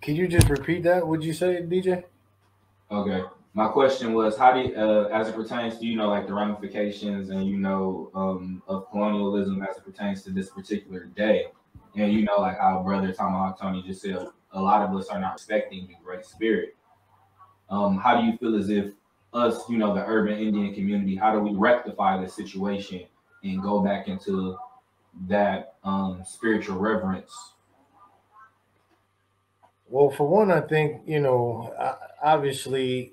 [0.00, 1.06] Can you just repeat that?
[1.06, 2.04] Would you say, DJ?
[2.90, 3.22] Okay.
[3.54, 6.34] My question was, how do you, uh, as it pertains to you know like the
[6.34, 11.46] ramifications and you know um, of colonialism as it pertains to this particular day,
[11.98, 15.20] and you know, like our brother Tomahawk Tony just said, a lot of us are
[15.20, 16.76] not respecting the great spirit.
[17.68, 18.92] Um, how do you feel as if
[19.34, 23.04] us, you know, the urban Indian community, how do we rectify the situation
[23.42, 24.56] and go back into
[25.26, 27.34] that um, spiritual reverence?
[29.88, 31.74] Well, for one, I think, you know,
[32.22, 33.12] obviously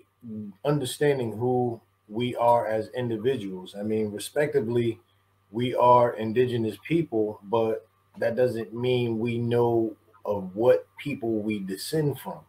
[0.64, 3.76] understanding who we are as individuals.
[3.78, 5.00] I mean, respectively,
[5.52, 7.88] we are indigenous people, but
[8.20, 12.40] that doesn't mean we know of what people we descend from.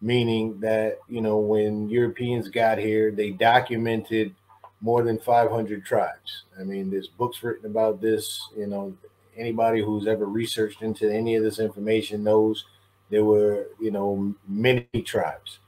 [0.00, 4.34] Meaning that, you know, when Europeans got here, they documented
[4.80, 6.44] more than 500 tribes.
[6.60, 8.40] I mean, there's books written about this.
[8.56, 8.96] You know,
[9.36, 12.64] anybody who's ever researched into any of this information knows
[13.10, 15.60] there were, you know, many tribes.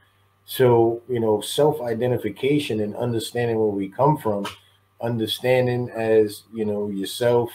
[0.47, 4.47] So, you know, self identification and understanding where we come from,
[5.01, 7.51] understanding as, you know, yourself,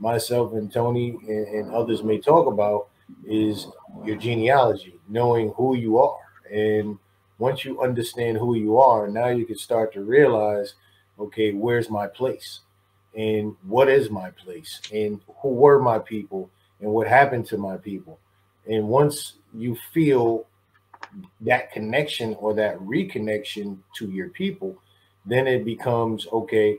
[0.00, 2.88] myself, and Tony and, and others may talk about
[3.24, 3.66] is
[4.04, 6.18] your genealogy, knowing who you are.
[6.50, 6.98] And
[7.38, 10.74] once you understand who you are, now you can start to realize,
[11.18, 12.60] okay, where's my place?
[13.16, 14.80] And what is my place?
[14.92, 16.50] And who were my people?
[16.80, 18.18] And what happened to my people?
[18.68, 20.46] And once you feel
[21.40, 24.76] that connection or that reconnection to your people,
[25.26, 26.78] then it becomes okay.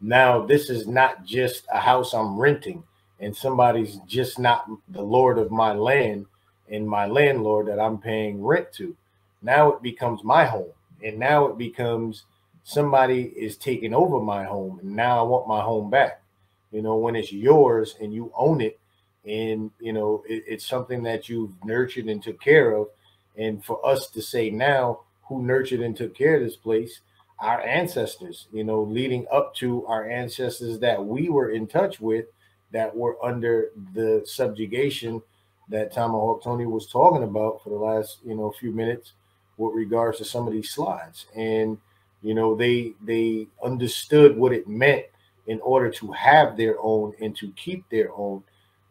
[0.00, 2.84] Now, this is not just a house I'm renting,
[3.20, 6.26] and somebody's just not the lord of my land
[6.70, 8.96] and my landlord that I'm paying rent to.
[9.42, 10.72] Now it becomes my home,
[11.02, 12.24] and now it becomes
[12.62, 16.22] somebody is taking over my home, and now I want my home back.
[16.70, 18.78] You know, when it's yours and you own it,
[19.24, 22.88] and you know it, it's something that you've nurtured and took care of
[23.36, 27.00] and for us to say now who nurtured and took care of this place
[27.40, 32.26] our ancestors you know leading up to our ancestors that we were in touch with
[32.72, 35.22] that were under the subjugation
[35.68, 39.12] that tomahawk tony was talking about for the last you know few minutes
[39.58, 41.26] with regards to some of these slides.
[41.36, 41.76] And
[42.22, 45.04] you know they they understood what it meant
[45.46, 48.42] in order to have their own and to keep their own.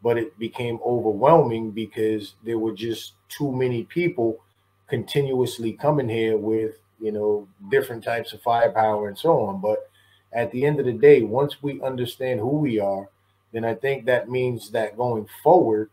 [0.04, 4.40] But it became overwhelming because there were just too many people
[4.88, 9.62] continuously coming here with you know different types of firepower and so on.
[9.62, 9.90] But
[10.34, 13.08] at the end of the day once we understand who we are
[13.54, 15.90] then i think that means that going forward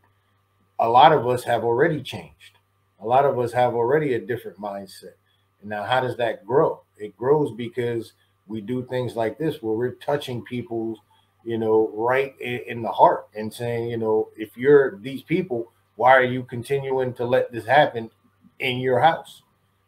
[0.79, 2.59] a lot of us have already changed.
[3.01, 5.15] A lot of us have already a different mindset.
[5.61, 6.83] And now how does that grow?
[6.97, 8.13] It grows because
[8.47, 10.99] we do things like this where we're touching people,
[11.45, 16.13] you know, right in, the heart and saying, you know, if you're these people, why
[16.13, 18.11] are you continuing to let this happen
[18.59, 19.43] in your house?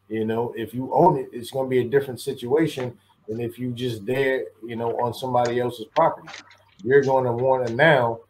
[0.08, 2.96] You know, if you own it, it's going to be a different situation
[3.28, 6.28] than if you just there, you know, on somebody else's property.
[6.84, 8.20] You're going to want to now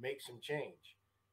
[0.00, 0.74] make some change.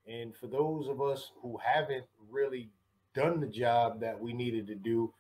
[0.08, 2.70] And for those of us who haven't really
[3.14, 5.14] done the job that we needed to do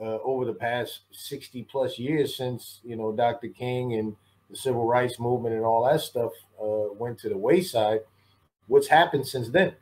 [0.00, 3.48] uh, over the past 60 plus years since, you know, Dr.
[3.48, 4.16] King and
[4.50, 8.00] the civil rights movement and all that stuff uh, went to the wayside.
[8.66, 9.74] What's happened since then?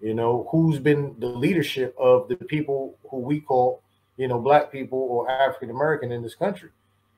[0.00, 3.82] You know, who's been the leadership of the people who we call,
[4.20, 6.70] you know, black people or African American in this country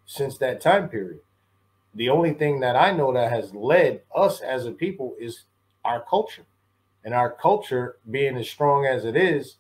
[0.07, 1.21] since that time period?
[1.95, 5.43] The only thing that I know that has led us as a people is
[5.85, 6.45] our culture.
[7.05, 9.57] And our culture being as strong as it is,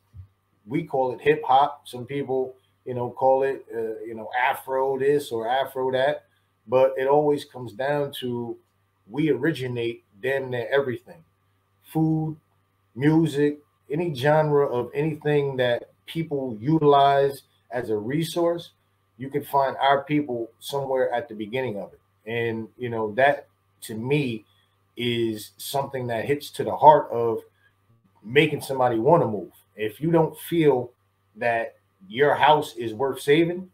[0.67, 1.89] we call it hip hop.
[1.89, 2.55] Some people,
[2.85, 6.25] you know, call it, uh, you know, Afro this or Afro that
[6.67, 8.57] but it always comes down to
[9.09, 11.23] we originate damn near everything
[11.83, 12.37] food,
[12.95, 13.59] music,
[13.91, 18.71] any genre of anything that people utilize as a resource,
[19.19, 22.01] you can find our people somewhere at the beginning of it.
[22.27, 23.49] And, you know, that
[23.83, 24.45] to me
[24.97, 27.41] is something that hits to the heart of
[28.23, 29.53] making somebody want to move.
[29.77, 30.93] If you don't feel
[31.37, 31.77] that
[32.09, 33.71] your house is worth saving,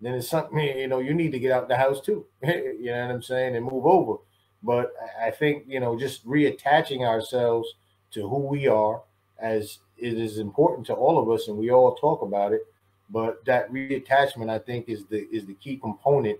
[0.00, 2.26] then it's something you know you need to get out the house too.
[2.42, 4.16] you know what I'm saying, and move over.
[4.62, 7.68] But I think you know just reattaching ourselves
[8.12, 9.02] to who we are
[9.38, 12.66] as it is important to all of us, and we all talk about it.
[13.10, 16.38] But that reattachment, I think, is the is the key component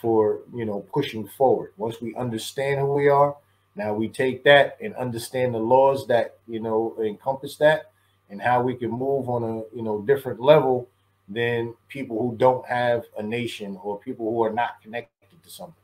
[0.00, 1.72] for you know pushing forward.
[1.76, 3.36] Once we understand who we are,
[3.74, 7.90] now we take that and understand the laws that you know encompass that,
[8.30, 10.88] and how we can move on a you know different level
[11.28, 15.82] than people who don't have a nation or people who are not connected to something.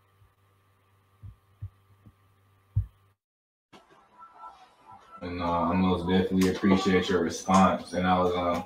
[5.23, 7.93] And uh, I most definitely appreciate your response.
[7.93, 8.63] And I was, uh,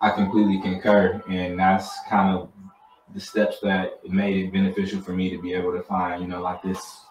[0.00, 1.22] I completely concur.
[1.28, 2.50] And that's kind of
[3.14, 6.42] the steps that made it beneficial for me to be able to find, you know,
[6.42, 7.02] like this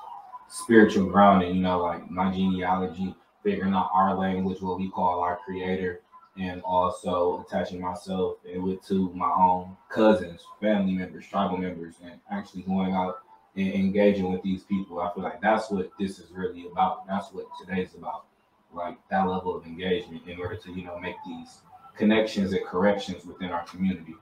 [0.50, 5.40] spiritual grounding, you know, like my genealogy, figuring out our language, what we call our
[5.46, 6.02] creator,
[6.38, 12.20] and also attaching myself and with to my own cousins, family members, tribal members, and
[12.32, 13.20] actually going out
[13.56, 15.00] and engaging with these people.
[15.00, 17.08] I feel like that's what this is really about.
[17.08, 18.26] That's what today's about.
[18.74, 21.62] Like that level of engagement in order to, you know, make these
[21.96, 24.16] connections and corrections within our community.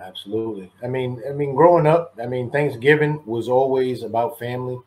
[0.00, 0.72] Absolutely.
[0.82, 4.78] I mean, I mean, growing up, I mean, Thanksgiving was always about family.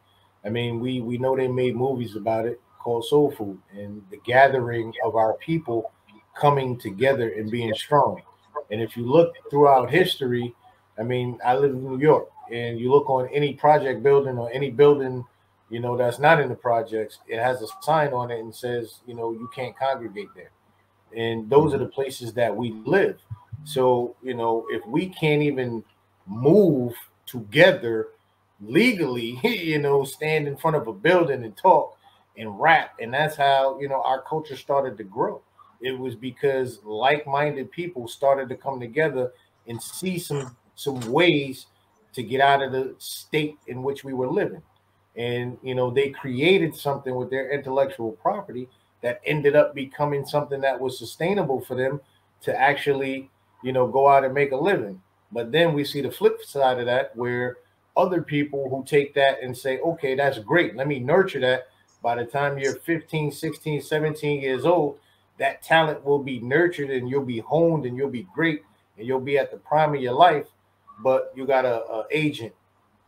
[0.45, 4.19] I mean, we we know they made movies about it called Soul Food and the
[4.25, 5.91] gathering of our people
[6.35, 8.21] coming together and being strong.
[8.71, 10.53] And if you look throughout history,
[10.99, 14.51] I mean, I live in New York, and you look on any project building or
[14.51, 15.23] any building,
[15.69, 18.99] you know, that's not in the projects, it has a sign on it and says,
[19.07, 20.51] you know, you can't congregate there.
[21.15, 21.93] and those are the mm-hmm.
[21.93, 23.19] places that we live.
[23.63, 25.83] So, you know, if we can't even
[26.27, 26.93] move
[27.25, 28.09] together
[28.61, 31.97] legally, you know, stand in front of a building and talk
[32.37, 35.41] and rap, and that's how, you know, our culture started to grow.
[35.81, 39.33] It was because like-minded people started to come together
[39.67, 41.67] and see some some ways
[42.13, 44.61] to get out of the state in which we were living.
[45.17, 48.67] And you know, they created something with their intellectual property
[49.01, 52.01] that ended up becoming something that was sustainable for them
[52.41, 53.29] to actually,
[53.63, 55.01] you know, go out and make a living.
[55.31, 57.57] But then we see the flip side of that where
[57.97, 60.75] other people who take that and say, okay, that's great.
[60.75, 61.67] Let me nurture that.
[62.01, 64.99] By the time you're 15, 16, 17 years old,
[65.37, 68.63] that talent will be nurtured and you'll be honed and you'll be great
[68.97, 70.47] and you'll be at the prime of your life.
[71.03, 72.53] But you got a, a agent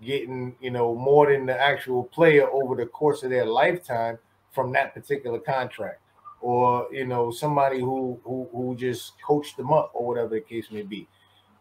[0.03, 4.18] getting, you know, more than the actual player over the course of their lifetime
[4.52, 6.02] from that particular contract.
[6.40, 10.69] Or, you know, somebody who who, who just coached them up or whatever the case
[10.72, 11.07] may be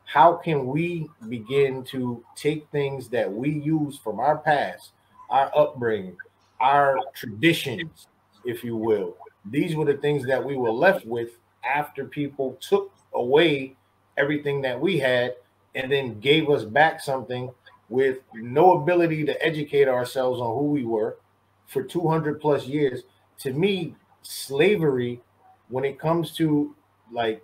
[0.06, 4.92] how can we begin to take things that we use from our past,
[5.28, 6.16] our upbringing,
[6.60, 8.06] our traditions,
[8.44, 9.16] if you will?
[9.50, 11.30] These were the things that we were left with
[11.68, 13.76] after people took away
[14.16, 15.34] everything that we had
[15.74, 17.50] and then gave us back something
[17.88, 21.18] with no ability to educate ourselves on who we were
[21.66, 23.02] for 200 plus years.
[23.38, 25.20] To me, slavery,
[25.68, 26.74] when it comes to
[27.12, 27.42] like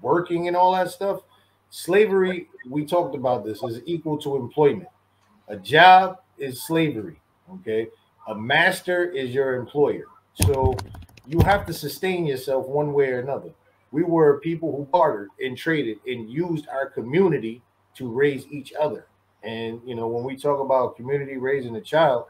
[0.00, 1.20] working and all that stuff,
[1.70, 4.88] slavery, we talked about this, is equal to employment.
[5.48, 7.20] A job is slavery.
[7.54, 7.88] Okay.
[8.28, 10.04] A master is your employer.
[10.46, 10.76] So
[11.26, 13.50] you have to sustain yourself one way or another.
[13.90, 17.62] We were people who bartered and traded and used our community
[17.94, 19.06] to raise each other.
[19.42, 22.26] And you know, when we talk about community raising a child,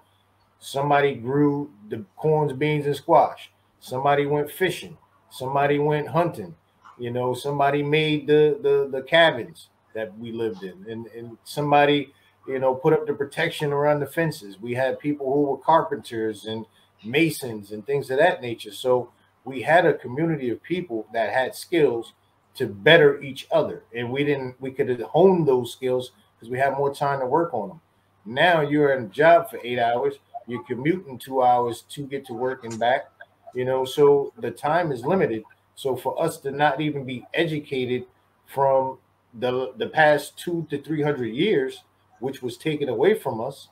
[0.59, 3.51] somebody grew the corns, beans, and squash.
[3.80, 4.97] Somebody went fishing.
[5.30, 6.55] Somebody went hunting.
[6.98, 10.85] You know somebody made the the the cabins that we lived in.
[10.89, 12.12] And and somebody
[12.47, 14.60] you know put up the protection around the fences.
[14.60, 16.66] We had people who were carpenters and
[17.05, 18.72] masons and things of that nature.
[18.72, 19.12] So
[19.44, 22.12] we had a community of people that had skills
[22.56, 23.85] to better each other.
[23.94, 27.52] And we didn't we could hone those skills because we have more time to work
[27.52, 27.81] on them
[28.24, 30.15] now you're in a job for eight hours
[30.47, 33.06] you're commuting two hours to get to work and back
[33.55, 35.43] you know so the time is limited
[35.74, 38.05] so for us to not even be educated
[38.47, 38.98] from
[39.35, 41.85] the the past two to three hundred years,
[42.20, 43.69] which was taken away from us,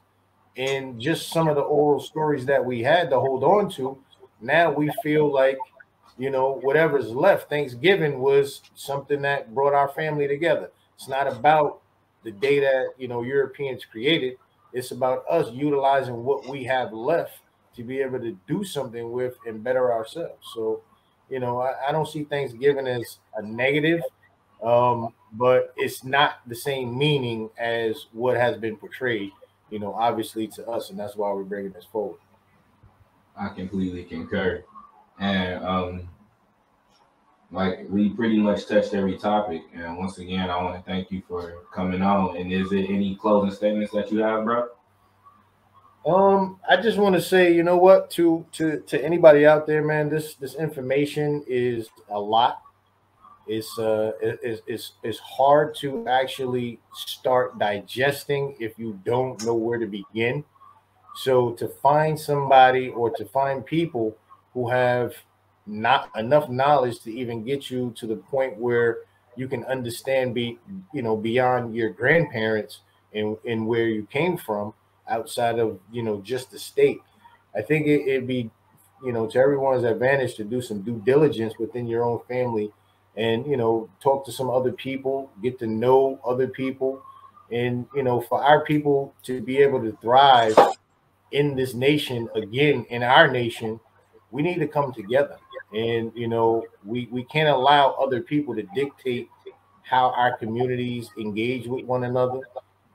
[0.56, 3.98] and just some of the oral stories that we had to hold on to,
[4.40, 5.58] now we feel like
[6.18, 7.48] you know whatever's left.
[7.48, 10.70] Thanksgiving was something that brought our family together.
[10.94, 11.80] It's not about
[12.26, 14.36] the data you know Europeans created.
[14.72, 17.38] It's about us utilizing what we have left
[17.76, 20.44] to be able to do something with and better ourselves.
[20.52, 20.82] So
[21.30, 24.02] you know, I, I don't see Thanksgiving as a negative,
[24.62, 29.30] um, but it's not the same meaning as what has been portrayed,
[29.70, 32.18] you know, obviously to us, and that's why we're bringing this forward.
[33.36, 34.64] I completely concur.
[35.18, 36.08] And um,
[37.50, 39.62] like we pretty much touched every topic.
[39.74, 42.36] And once again, I want to thank you for coming on.
[42.36, 44.68] And is there any closing statements that you have, bro?
[46.06, 49.82] Um, I just want to say, you know what, to to to anybody out there,
[49.82, 52.62] man, this this information is a lot.
[53.48, 59.78] It's uh it's it's it's hard to actually start digesting if you don't know where
[59.78, 60.44] to begin.
[61.16, 64.16] So to find somebody or to find people
[64.52, 65.14] who have
[65.66, 68.98] not enough knowledge to even get you to the point where
[69.36, 70.58] you can understand be
[70.92, 72.80] you know beyond your grandparents
[73.14, 74.72] and and where you came from
[75.08, 77.00] outside of you know just the state.
[77.54, 78.50] I think it, it'd be
[79.04, 82.72] you know to everyone's advantage to do some due diligence within your own family
[83.16, 87.02] and you know talk to some other people get to know other people
[87.50, 90.56] and you know for our people to be able to thrive
[91.32, 93.78] in this nation again in our nation
[94.30, 95.36] we need to come together
[95.74, 99.28] and you know we we can't allow other people to dictate
[99.82, 102.40] how our communities engage with one another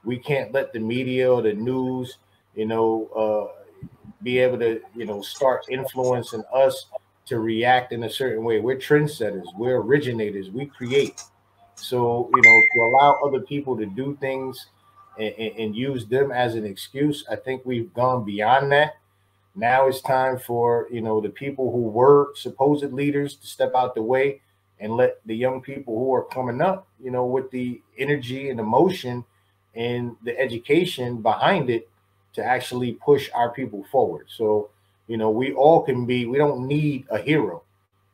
[0.04, 2.18] we can't let the media or the news,
[2.56, 3.88] you know, uh,
[4.24, 6.88] be able to, you know, start influencing us
[7.26, 8.60] to react in a certain way.
[8.60, 11.24] We're trendsetters, we're originators, we create.
[11.76, 14.68] So, you know, to allow other people to do things
[15.18, 18.98] and, and, use them as an excuse, I think we've gone beyond that.
[19.56, 23.96] Now it's time for, you know, the people who were supposed leaders to step out
[23.96, 24.42] the way
[24.80, 28.60] and let the young people who are coming up, you know, with the energy and
[28.60, 29.24] emotion
[29.76, 31.90] and the education behind it
[32.34, 34.28] to actually push our people forward.
[34.30, 34.70] So,
[35.08, 37.64] you know, we all can be, we don't need a hero.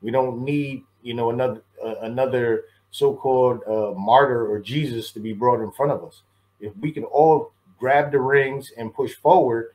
[0.01, 5.33] We don't need, you know, another uh, another so-called uh, martyr or Jesus to be
[5.33, 6.21] brought in front of us.
[6.59, 9.73] If we can all grab the rings and push forward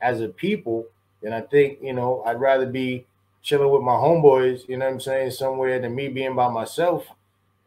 [0.00, 0.86] as a people,
[1.24, 3.06] then I think you know I'd rather be
[3.42, 7.06] chilling with my homeboys, you know what I'm saying, somewhere than me being by myself.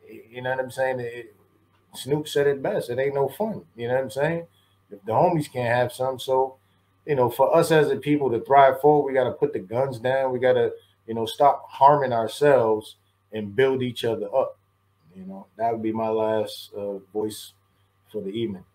[0.07, 0.99] You know what I'm saying?
[0.99, 1.35] It,
[1.93, 2.89] Snoop said it best.
[2.89, 3.63] It ain't no fun.
[3.75, 4.47] You know what I'm saying?
[4.91, 6.55] If the homies can't have some, so
[7.07, 9.59] you know, for us as a people to thrive forward, we got to put the
[9.59, 10.31] guns down.
[10.31, 10.73] We got to,
[11.07, 12.97] you know, stop harming ourselves
[13.31, 14.57] and build each other up.
[15.15, 17.53] You know, that would be my last uh, voice
[18.11, 18.65] for the evening.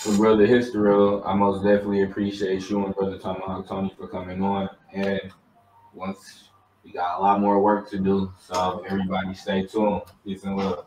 [0.00, 4.42] So, brother History, I most definitely appreciate you and brother Tomahawk uh, Tony for coming
[4.42, 4.70] on.
[4.94, 5.20] And
[5.92, 6.48] once
[6.82, 10.00] we got a lot more work to do, so everybody stay tuned.
[10.24, 10.86] Peace and love.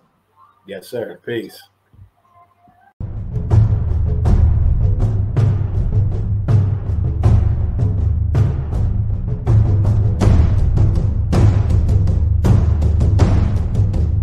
[0.66, 1.20] Yes, sir.
[1.24, 1.62] Peace.